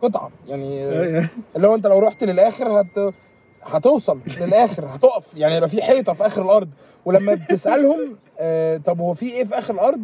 قطعة 0.02 0.30
يعني 0.48 0.84
آه، 0.86 1.28
اللي 1.56 1.66
هو 1.66 1.74
أنت 1.74 1.86
لو 1.86 1.98
رحت 1.98 2.24
للآخر 2.24 2.80
هت 2.80 3.14
هتوصل 3.68 4.20
للآخر 4.40 4.86
هتقف. 4.86 5.36
يعني 5.36 5.56
يبقى 5.56 5.68
في 5.68 5.82
حيطة 5.82 6.12
في 6.12 6.26
آخر 6.26 6.42
الأرض. 6.42 6.68
ولما 7.04 7.34
بتسألهم 7.34 8.16
آه 8.38 8.76
طب 8.76 9.00
هو 9.00 9.14
في 9.14 9.26
إيه 9.26 9.44
في 9.44 9.58
آخر 9.58 9.74
الأرض؟ 9.74 10.00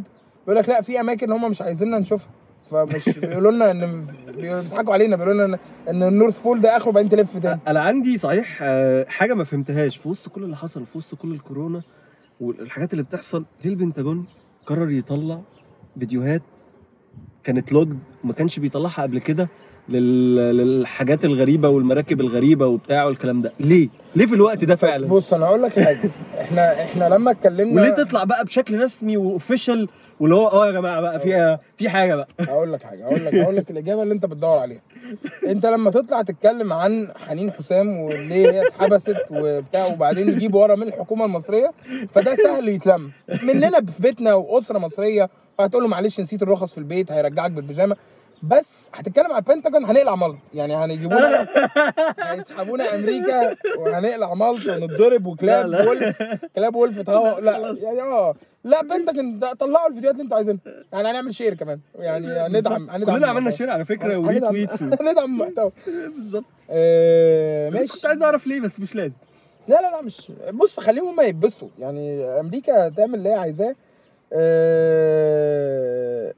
بيقول 0.47 0.63
لك 0.63 0.69
لا 0.69 0.81
في 0.81 1.01
أماكن 1.01 1.33
هم 1.33 1.51
مش 1.51 1.63
عايزيننا 1.63 1.99
نشوفها. 1.99 2.31
فمش 2.71 3.09
بيقولوا 3.19 3.51
لنا 3.53 3.71
إن 3.71 4.07
بيضحكوا 4.37 4.93
علينا 4.95 5.17
بيقولوا 5.17 5.47
لنا 5.47 5.55
إن 5.55 5.59
ان 5.89 6.03
النورث 6.09 6.41
بول 6.41 6.61
ده 6.61 6.77
آخره 6.77 6.91
بعدين 6.93 7.11
تلف 7.11 7.37
تاني. 7.37 7.61
أنا 7.69 7.81
عندي 7.81 8.19
صحيح 8.19 8.59
آه، 8.63 9.05
حاجة 9.09 9.35
ما 9.35 9.45
فهمتهاش. 9.45 9.97
في 9.97 10.09
وسط 10.09 10.29
كل 10.29 10.45
اللي 10.45 10.57
حصل 10.57 10.87
في 10.87 10.99
وسط 10.99 11.15
كل 11.15 11.33
الكورونا 11.33 11.83
والحاجات 12.41 12.93
اللي 12.93 13.03
بتحصل 13.05 13.45
ليه 13.65 13.71
البنتاجون 13.71 14.27
قرر 14.67 14.91
يطلع 14.91 15.41
فيديوهات 15.99 16.43
كانت 17.45 17.73
لوج 17.73 17.89
ما 18.25 18.33
كانش 18.33 18.59
بيطلعها 18.59 19.03
قبل 19.03 19.21
كده؟ 19.21 19.49
لل... 19.89 20.37
للحاجات 20.37 21.25
الغريبة 21.25 21.69
والمراكب 21.69 22.21
الغريبة 22.21 22.67
وبتاع 22.67 23.05
والكلام 23.05 23.43
ده. 23.43 23.53
ليه؟ 23.61 23.89
ليه 24.17 24.27
في 24.27 24.35
الوقت 24.35 24.65
ده 24.65 24.77
فعلا؟ 24.77 25.07
بص 25.07 25.35
أنا 25.35 25.47
هقول 25.47 25.63
لك 25.63 25.81
حاجة. 25.81 26.11
إحنا 26.41 26.83
إحنا 26.83 27.09
لما 27.09 27.31
اتكلمنا 27.31 27.81
وليه 27.83 27.91
تطلع 27.91 28.25
بقى 28.25 28.45
بشكل 28.45 28.81
رسمي 28.81 29.17
واوفيشال 29.17 29.89
واللي 30.21 30.37
هو 30.37 30.49
آه 30.49 30.67
يا 30.67 30.73
جماعة 30.73 31.01
بقى 31.01 31.21
في 31.21 31.59
في 31.79 31.89
حاجة 31.89 32.15
بقى. 32.15 32.29
هقول 32.41 32.73
لك 32.73 32.83
حاجة 32.83 33.05
هقول 33.05 33.25
لك 33.25 33.35
هقول 33.35 33.57
لك 33.57 33.71
الإجابة 33.71 34.03
اللي 34.03 34.15
أنت 34.15 34.27
بتدور 34.27 34.59
عليها. 34.59 34.81
أنت 35.47 35.67
لما 35.67 35.91
تطلع 35.91 36.23
تتكلم 36.23 36.73
عن 36.73 37.09
حنين 37.29 37.51
حسام 37.53 37.97
وليه 38.01 38.51
هي 38.51 38.67
اتحبست 38.67 39.17
وبتاع 39.31 39.87
وبعدين 39.87 40.29
يجيب 40.29 40.55
ورا 40.55 40.75
من 40.75 40.89
الحكومة 40.89 41.25
المصريه 41.25 41.73
فده 42.13 42.35
سهل 42.35 42.69
يتلم. 42.69 43.11
مننا 43.43 43.81
في 43.81 44.03
بيتنا 44.03 44.35
وأسرة 44.35 44.79
مصرية 44.79 45.29
وهتقول 45.59 45.83
له 45.83 45.89
معلش 45.89 46.21
نسيت 46.21 46.43
الرخص 46.43 46.73
في 46.73 46.79
البيت 46.79 47.13
هيرجعك 47.13 47.51
بالبيجامة. 47.51 47.97
بس 48.49 48.89
هتتكلم 48.95 49.33
على 49.33 49.39
البنتاجون 49.39 49.85
هنقلع 49.85 50.15
ملط 50.15 50.39
يعني 50.55 50.77
هنجيبونا 50.77 51.47
هيسحبونا 52.33 52.95
أمريكا 52.95 53.57
وهنقلع 53.79 54.35
ملط 54.35 54.67
ونتضرب 54.69 55.27
وكلاب 55.27 55.67
لا، 55.67 55.77
لا. 55.77 55.89
wolf. 55.89 56.23
كلاب 56.57 56.75
wolf 56.77 57.01
تهوى 57.01 57.41
لا. 57.41 57.77
يعني 57.83 58.03
آه. 58.03 58.35
لا 58.65 58.83
بنتاجون 58.83 59.41
طلعوا 59.41 59.89
الفيديوهات 59.89 60.15
اللي 60.15 60.25
أنتوا 60.25 60.37
عايزينها. 60.37 60.61
يعني 60.93 61.09
هنعمل 61.09 61.35
share 61.35 61.55
كمان. 61.55 61.81
يعني 61.99 62.27
هندعم 62.29 62.91
هندعم 62.91 63.15
كلنا 63.17 63.27
عملنا. 63.27 63.51
share 63.51 63.71
على 63.71 63.85
فكرة 63.85 64.17
و 64.17 64.24
retweets 64.24 64.83
هندعم 64.83 65.25
المحتوى. 65.25 65.73
بالظبط. 65.87 66.45
آه، 66.71 67.71
ماشي. 67.71 67.93
كنت 67.93 68.07
عايز 68.07 68.23
أعرف 68.23 68.47
ليه 68.47 68.61
بس 68.61 68.81
مش 68.81 68.95
لازم. 68.95 69.17
لا 69.69 69.75
لا 69.75 69.91
لا 69.91 70.03
مش 70.03 70.33
بص 70.53 70.81
خليهم 70.81 71.09
هم 71.09 71.21
يتبسطوا. 71.27 71.69
يعني 71.79 72.25
أمريكا 72.41 72.89
تعمل 72.89 73.15
اللي 73.15 73.29
هي 73.29 73.35
عايزاه. 73.35 73.75
آه، 74.33 76.35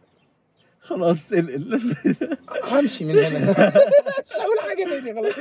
خلاص 0.87 1.33
انقل. 1.33 1.81
همشي 2.71 3.05
من 3.05 3.19
هنا. 3.19 3.39
مش 4.27 4.33
هقول 4.41 4.59
حاجة 4.69 4.85
تاني 4.85 5.15
خلاص 5.15 5.35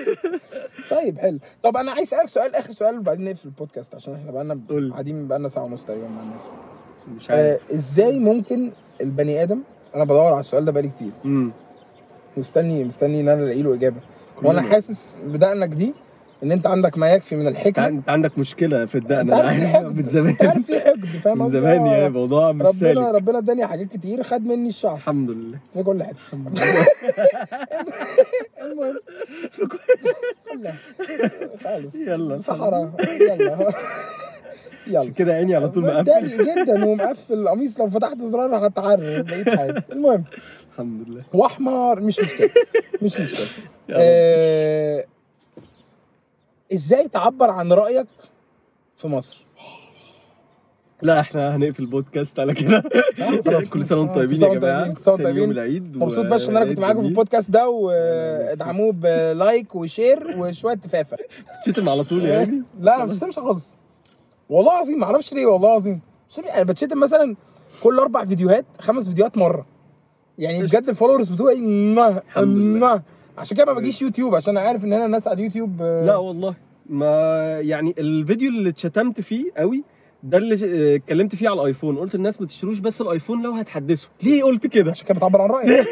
طيب 0.92 1.20
حلو. 1.20 1.40
طب 1.64 1.78
أنا 1.78 1.92
عايز 1.92 2.08
أسألك 2.14 2.30
سؤال 2.30 2.56
آخر 2.56 2.72
سؤال 2.72 3.00
وبعدين 3.00 3.26
نقفل 3.30 3.48
البودكاست 3.48 3.96
عشان 3.96 4.14
إحنا 4.14 4.32
بقالنا. 4.32 4.60
قاعدين 4.92 5.28
بقالنا 5.28 5.48
ساعة 5.50 5.64
ونص 5.64 5.84
تقريبا 5.84 6.08
مع 6.08 6.22
الناس. 6.22 6.42
مش 7.18 7.30
عارف. 7.30 7.40
آه 7.42 7.60
إزاي 7.76 8.20
ممكن 8.20 8.72
البني 9.02 9.44
آدم 9.44 9.60
أنا 9.96 10.04
بدور 10.04 10.32
على 10.32 10.40
السؤال 10.40 10.66
ده 10.66 10.72
بقالي 10.72 10.90
كتير. 10.90 11.12
مستني 12.38 12.84
مستني 12.84 13.20
إن 13.22 13.28
أنا 13.30 13.44
ألاقي 13.44 13.62
له 13.62 13.74
إجابة. 13.74 14.02
وأنا 14.44 14.62
حاسس 14.62 15.16
بدقنك 15.26 15.70
دي 15.70 15.94
إن 16.44 16.52
أنت 16.52 16.68
عندك 16.68 16.98
ما 16.98 17.10
يكفي 17.14 17.36
من 17.36 17.48
الحكمة. 17.48 17.88
أنت 17.88 18.10
عندك 18.10 18.38
مشكلة 18.40 18.86
في 18.86 18.96
الدقن. 18.98 19.20
أنت 19.20 19.34
أنا 19.34 19.88
في 19.90 19.94
من 19.96 20.04
زمان. 20.04 20.36
عارف 20.42 20.66
في 20.66 20.80
حقد 20.80 21.06
فاهم 21.06 21.38
من؟ 21.40 21.50
زمان 21.50 21.82
آه، 21.82 21.92
يعني 21.94 22.08
الموضوع 22.08 22.52
مش 22.52 22.62
ربنا 22.66 22.72
سالك. 22.80 23.16
ربنا 23.16 23.38
اداني 23.38 23.68
حاجات 23.68 23.88
كتير 23.88 24.24
خد 24.24 24.46
مني 24.46 24.70
الشعر. 24.70 24.96
الحمد 24.96 25.30
لله. 25.30 25.58
في 25.74 25.84
كل 25.84 26.04
حتة 26.04 26.16
الحمد 26.28 26.60
لله. 26.60 26.86
المهم. 28.62 28.96
كلها. 30.52 30.76
خالص. 31.64 31.96
يلا. 31.96 32.38
صحراء 32.38 32.92
يلا. 33.22 33.72
يلا. 34.88 35.00
عشان 35.00 35.14
كده 35.14 35.34
عيني 35.34 35.56
على 35.56 35.70
طول 35.70 35.84
مقفل 35.84 36.46
جدا 36.46 36.86
ومقفل 36.86 37.34
القميص. 37.34 37.80
لو 37.80 37.90
فتحت 37.90 38.22
زرار 38.22 38.68
هتعرر 38.68 39.22
بقيت 39.22 39.50
حياتي 39.50 39.94
المهم. 39.94 40.24
الحمد 40.74 41.10
لله. 41.10 41.22
وأحمر. 41.34 42.00
مش 42.00 42.20
مشكلة. 42.20 42.50
مش 43.02 43.20
مشكلة. 43.20 43.46
آه 43.90 45.06
إزاي 46.74 47.08
تعبر 47.08 47.50
عن 47.50 47.74
رأيك 47.74 48.08
في 48.96 49.08
مصر 49.08 49.46
لا 51.02 51.20
إحنا 51.20 51.56
هنقفل 51.56 51.84
البودكاست 51.84 52.40
على 52.40 52.54
كده. 52.54 52.84
كل 53.74 53.86
سنة 53.86 54.00
وأنتم 54.00 54.14
طيبين 54.14 54.42
يا 54.42 54.54
جماعة 54.54 54.94
كل 54.94 55.02
سنة 55.02 55.14
وأنتم 55.14 55.28
طيبين. 55.28 55.52
العيد 55.52 55.98
مبسوط 55.98 56.26
فشخ 56.26 56.50
ان 56.50 56.58
أنا 56.58 56.66
كنت 56.66 56.80
معاكم 56.80 57.02
في 57.02 57.08
البودكاست 57.08 57.52
ده 57.52 57.70
وادعموه 57.70 58.92
ب 59.02 59.17
like 59.17 59.76
و 59.76 59.86
share 59.86 60.36
وشوية 60.40 60.74
تفافة 60.76 61.18
تشتم 61.66 61.90
على 61.90 62.04
طول 62.04 62.22
يعني 62.26 62.64
لا 62.80 62.96
أنا 62.96 63.04
ما 63.06 63.10
بشتمش 63.10 63.40
خالص 63.40 63.76
والله 64.50 64.72
العظيم 64.74 65.00
ما 65.00 65.06
أعرفش 65.06 65.34
ليه 65.34 65.46
والله 65.46 65.70
العظيم 65.70 66.02
أنا 66.56 66.64
بتشتم 66.64 67.00
مثلا 67.00 67.36
كل 67.84 68.00
أربع 68.00 68.26
فيديوهات 68.26 68.66
خمس 68.80 69.08
فيديوهات 69.08 69.38
مرة 69.38 69.66
يعني. 70.38 70.64
بجد 70.64 70.90
ال 70.90 70.94
followers 70.94 71.30
بتوعي 71.30 71.56
الحمد 71.56 72.48
لله. 72.48 73.02
عشان 73.38 73.58
كده 73.58 73.66
ما 73.66 73.74
بجيش 73.80 74.02
يوتيوب 74.02 74.36
عشان 74.36 74.58
عارف 74.58 74.84
إن 74.86 74.94
هنا 74.94 75.06
الناس 75.06 75.28
على 75.28 75.38
اليوتيوب 75.40 75.82
آه، 75.82 76.06
لا 76.06 76.16
والله 76.16 76.56
ما 76.90 77.60
يعني 77.60 77.96
الفيديو 77.98 78.50
اللي 78.50 78.70
اتشتمت 78.70 79.22
فيه 79.22 79.52
قوي 79.58 79.84
ده 80.24 80.38
اللي 80.38 80.96
اتكلمت 80.96 81.36
فيه 81.36 81.50
على 81.50 81.62
الآيفون. 81.62 81.98
قلت 81.98 82.16
الناس 82.16 82.42
ما 82.42 82.48
تشتروش 82.48 82.80
بس 82.80 83.02
الآيفون 83.02 83.44
لو 83.44 83.52
هتحدثوا 83.52 84.10
ليه 84.24 84.44
قلت 84.44 84.68
كده؟ 84.68 84.92
عشان 84.92 85.08
كده 85.08 85.18
بتعبر 85.18 85.42
عن 85.42 85.50
رأيك. 85.50 85.70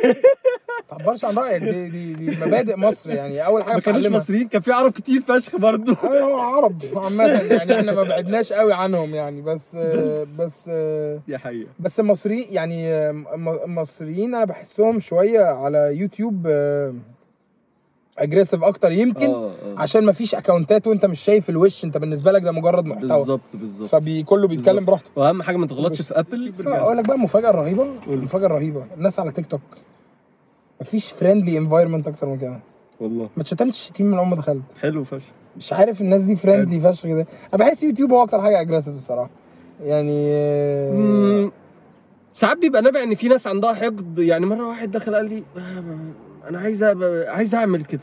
ما 0.91 0.97
تعبرش 0.97 1.25
عن 1.25 1.36
رأيك. 1.36 1.63
دي 1.63 1.89
دي, 1.89 2.13
دي 2.13 2.45
مبادئ 2.45 2.75
مصر 2.75 3.10
يعني. 3.10 3.45
أول 3.45 3.63
حاجة 3.63 3.73
ما 3.73 3.79
كانوش. 3.82 4.06
مصريين 4.06 4.47
كان 4.47 4.62
في 4.62 4.71
عرب 4.71 4.91
كتير 4.91 5.21
فشخ 5.21 5.56
برضه. 5.56 5.97
أيوة، 6.03 6.21
هو 6.21 6.39
عرب 6.39 6.82
عامة 6.95 7.23
يعني. 7.23 7.79
إحنا 7.79 7.91
ما 7.91 8.03
بعدناش 8.03 8.53
قوي 8.53 8.73
عنهم 8.73 9.15
يعني. 9.15 9.41
بس 9.41 9.75
آه، 9.75 10.25
بس. 10.39 10.69
آه، 10.73 11.19
دي 11.27 11.38
حقيقة. 11.38 11.69
بس 11.79 11.99
المصريين 11.99 12.45
يعني 12.49 13.10
المصريين 13.65 14.36
أنا 14.36 14.45
بحسهم 14.45 14.99
شوية 14.99 15.41
على 15.43 15.97
يوتيوب 15.97 16.47
aggressive 18.17 18.63
أكتر 18.63 18.91
يمكن 18.91 19.30
آه 19.30 19.45
آه. 19.47 19.52
عشان 19.78 20.06
ما 20.06 20.12
فيش 20.12 20.36
account 20.36 20.81
ات 20.81 20.88
وأنت 20.88 21.06
مش 21.06 21.19
شايف 21.19 21.49
الوش 21.49 21.84
أنت 21.86 21.97
بالنسبة 21.97 22.32
لك 22.32 22.41
ده 22.41 22.52
مجرد 22.52 22.86
محتوى. 22.86 23.08
بالظبط 23.17 23.41
بالظبط. 23.54 23.89
فكله 23.89 24.47
بيتكلم. 24.47 24.86
براحته. 24.86 25.10
وأهم 25.15 25.41
حاجة 25.41 25.58
ما 25.58 25.67
تغلطش 25.67 26.02
في 26.02 26.19
ابل 26.19 26.54
أقول 26.67 26.97
لك 26.97 27.08
بقى 27.08 27.15
المفاجاه 27.15 27.49
الرهيبه. 27.49 27.88
المفاجاه 28.08 28.45
الرهيبه 28.45 28.86
الناس 28.97 29.19
على 29.19 29.32
تيك 29.32 29.45
توك 29.45 29.62
مفيش 30.82 31.12
friendly 31.12 31.57
environment 31.57 32.07
أكتر 32.08 32.28
من 32.28 32.38
كده. 32.38 32.60
والله. 32.99 33.30
ما 33.36 33.41
اتشتمتش 33.41 33.80
شتيم 33.86 34.06
من 34.06 34.17
أول 34.17 34.28
ما 34.28 34.36
دخلت. 34.36 34.62
حلو 34.82 35.04
فشخ. 35.04 35.23
مش 35.58 35.73
عارف 35.73 36.02
الناس 36.02 36.21
دي 36.21 36.36
friendly 36.36 36.79
فشخ 36.80 37.04
كده. 37.08 37.28
أنا 37.54 37.65
بحس 37.65 37.84
يوتيوب 37.84 38.12
هو 38.12 38.23
أكتر 38.23 38.41
حاجة 38.41 38.62
aggressive 38.62 38.95
الصراحة. 38.95 39.30
يعني 39.84 41.52
ساعات 42.34 42.58
بيبقى 42.58 42.82
نابع 42.82 43.04
إن 43.04 43.15
في 43.15 43.28
ناس 43.28 43.47
عندها 43.47 43.73
حقد. 43.73 44.19
يعني 44.19 44.45
مرة 44.45 44.67
واحد 44.67 44.91
دخل 44.91 45.15
قال 45.15 45.30
لي 45.30 45.43
آه، 45.58 45.84
أنا 46.49 46.60
عايز 46.60 46.84
أبقى- 46.84 47.27
عايز 47.29 47.56
اعمل 47.56 47.86
كده. 47.86 48.01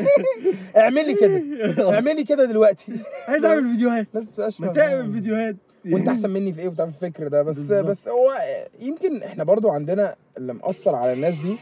اعملي 0.76 1.14
كده. 1.14 1.94
اعملي 1.94 2.24
كده 2.24 2.44
دلوقتي. 2.44 2.92
عايز 3.28 3.44
اعمل 3.44 3.70
فيديوهات. 3.70 4.06
الناس 4.14 4.28
بتبقاش 4.30 4.60
ما. 4.60 4.72
تعمل 4.72 5.12
فيديوهات. 5.12 5.56
وانت 5.92 6.08
احسن 6.08 6.30
مني 6.30 6.52
في 6.52 6.60
إيه 6.60 6.68
وبتاع 6.68 6.84
الفكر 6.84 7.28
ده. 7.28 7.42
بس 7.42 7.56
بالظبط. 7.56 7.84
بس 7.84 8.08
هو 8.08 8.32
يمكن 8.80 9.22
إحنا 9.22 9.44
برضو 9.44 9.68
عندنا 9.70 10.16
اللي 10.36 10.52
مأثر 10.54 10.96
على 10.96 11.12
الناس 11.12 11.34
دي. 11.38 11.56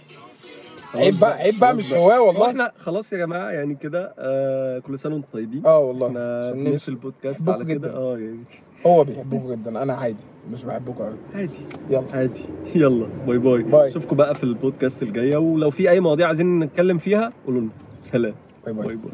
عيب 0.94 1.14
بقى 1.20 1.38
عيب 1.38 1.58
بقى 1.60 1.74
مش 1.74 1.94
هواه 1.94 2.16
هو 2.16 2.26
والله. 2.26 2.46
إحنا 2.48 2.72
خلاص 2.76 3.12
يا 3.12 3.18
جماعة 3.18 3.50
يعني 3.50 3.74
كده 3.74 4.14
آه 4.18 4.78
كل 4.78 4.98
سنة 4.98 5.14
وأنتم 5.14 5.28
طيبين. 5.32 5.66
آه 5.66 5.78
والله. 5.78 6.06
إحنا 6.08 6.52
نمشي 6.54 6.90
البودكاست 6.90 7.48
على 7.48 7.64
كده. 7.64 7.90
آه 7.96 8.18
يعني 8.18 8.44
هو 8.86 9.04
بيحبوكوا 9.04 9.54
جدا 9.54 9.82
أنا 9.82 9.94
عادي 9.94 10.24
مش 10.52 10.64
بحبكوا 10.64 11.06
قوي 11.06 11.16
عادي. 11.34 11.58
يلا. 11.90 12.04
عادي. 12.12 12.40
يلا 12.74 13.06
باي 13.26 13.38
باي. 13.38 13.62
باي. 13.62 13.88
أشوفكم 13.88 14.16
بقى 14.16 14.34
في 14.34 14.44
البودكاست 14.44 15.02
الجاية 15.02 15.36
ولو 15.36 15.70
في 15.70 15.90
أي 15.90 16.00
مواضيع 16.00 16.26
عايزين 16.26 16.58
نتكلم 16.60 16.98
فيها 16.98 17.32
قولوا 17.46 17.60
لنا. 17.60 17.70
سلام. 18.00 18.34
باي 18.64 18.72
باي. 18.74 18.86
باي 18.86 18.96
باي. 18.96 19.12